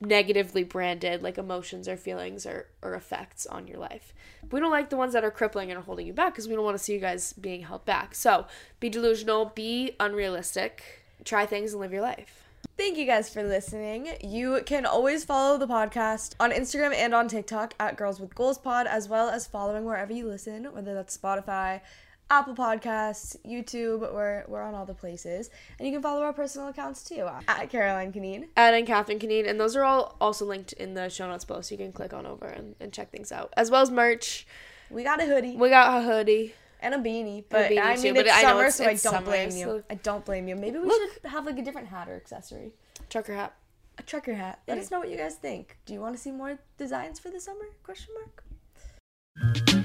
negatively 0.00 0.62
branded 0.62 1.20
like 1.20 1.36
emotions 1.36 1.88
or 1.88 1.96
feelings 1.96 2.46
or, 2.46 2.68
or 2.82 2.94
effects 2.94 3.44
on 3.46 3.66
your 3.66 3.78
life. 3.78 4.12
We 4.50 4.60
don't 4.60 4.70
like 4.70 4.90
the 4.90 4.96
ones 4.96 5.14
that 5.14 5.24
are 5.24 5.30
crippling 5.30 5.70
and 5.70 5.78
are 5.78 5.82
holding 5.82 6.06
you 6.06 6.12
back 6.12 6.32
because 6.32 6.46
we 6.46 6.54
don't 6.54 6.64
want 6.64 6.78
to 6.78 6.82
see 6.82 6.92
you 6.92 7.00
guys 7.00 7.32
being 7.32 7.62
held 7.62 7.84
back. 7.84 8.14
So 8.14 8.46
be 8.78 8.88
delusional, 8.88 9.46
be 9.46 9.96
unrealistic, 9.98 11.02
try 11.24 11.46
things 11.46 11.72
and 11.72 11.80
live 11.80 11.92
your 11.92 12.02
life. 12.02 12.43
Thank 12.76 12.98
you 12.98 13.06
guys 13.06 13.30
for 13.30 13.44
listening. 13.44 14.08
You 14.20 14.60
can 14.66 14.84
always 14.84 15.24
follow 15.24 15.58
the 15.58 15.66
podcast 15.68 16.34
on 16.40 16.50
Instagram 16.50 16.92
and 16.92 17.14
on 17.14 17.28
TikTok 17.28 17.72
at 17.78 17.96
Girls 17.96 18.18
with 18.18 18.34
Goals 18.34 18.58
Pod, 18.58 18.88
as 18.88 19.08
well 19.08 19.28
as 19.28 19.46
following 19.46 19.84
wherever 19.84 20.12
you 20.12 20.26
listen, 20.26 20.64
whether 20.72 20.92
that's 20.92 21.16
Spotify, 21.16 21.82
Apple 22.30 22.56
Podcasts, 22.56 23.36
YouTube. 23.46 24.00
We're, 24.00 24.42
we're 24.48 24.60
on 24.60 24.74
all 24.74 24.86
the 24.86 24.94
places. 24.94 25.50
And 25.78 25.86
you 25.86 25.94
can 25.94 26.02
follow 26.02 26.22
our 26.22 26.32
personal 26.32 26.66
accounts 26.66 27.04
too 27.04 27.28
at 27.46 27.70
Caroline 27.70 28.12
Canine. 28.12 28.48
Ed 28.56 28.74
Ann 28.74 28.86
Catherine 28.86 29.20
Canine, 29.20 29.46
and 29.46 29.60
those 29.60 29.76
are 29.76 29.84
all 29.84 30.16
also 30.20 30.44
linked 30.44 30.72
in 30.72 30.94
the 30.94 31.08
show 31.08 31.28
notes 31.28 31.44
below, 31.44 31.60
so 31.60 31.74
you 31.74 31.78
can 31.78 31.92
click 31.92 32.12
on 32.12 32.26
over 32.26 32.46
and, 32.46 32.74
and 32.80 32.92
check 32.92 33.12
things 33.12 33.30
out. 33.30 33.54
As 33.56 33.70
well 33.70 33.82
as 33.82 33.90
merch. 33.92 34.48
We 34.90 35.04
got 35.04 35.22
a 35.22 35.26
hoodie 35.26 35.56
We 35.56 35.70
got 35.70 36.02
a 36.02 36.04
hoodie. 36.04 36.54
And 36.84 36.94
a 36.94 36.98
beanie, 36.98 37.44
but 37.48 37.70
beanie 37.70 37.80
I 37.82 37.96
too, 37.96 38.02
mean 38.02 38.14
but 38.14 38.26
it's 38.26 38.34
I 38.36 38.42
summer, 38.42 38.60
it's- 38.60 38.76
so 38.76 38.84
I 38.84 38.88
don't 38.88 38.98
summer, 38.98 39.20
blame 39.26 39.50
so- 39.50 39.58
you. 39.58 39.84
I 39.90 39.94
don't 39.94 40.24
blame 40.24 40.46
you. 40.48 40.54
Maybe 40.56 40.78
we 40.78 40.86
Look. 40.86 41.12
should 41.14 41.30
have 41.30 41.46
like 41.46 41.58
a 41.58 41.62
different 41.62 41.88
hat 41.88 42.08
or 42.08 42.14
accessory. 42.16 42.72
Trucker 43.10 43.34
hat. 43.34 43.54
A 43.98 44.02
trucker 44.02 44.34
hat. 44.34 44.60
Let 44.68 44.76
Yeah. 44.76 44.82
us 44.82 44.90
know 44.90 44.98
what 45.00 45.08
you 45.10 45.16
guys 45.16 45.36
think. 45.36 45.78
Do 45.86 45.92
you 45.94 46.00
want 46.00 46.14
to 46.16 46.20
see 46.20 46.30
more 46.32 46.58
designs 46.78 47.18
for 47.20 47.30
the 47.30 47.40
summer? 47.40 47.66
Question 47.82 48.14
mark. 48.20 49.84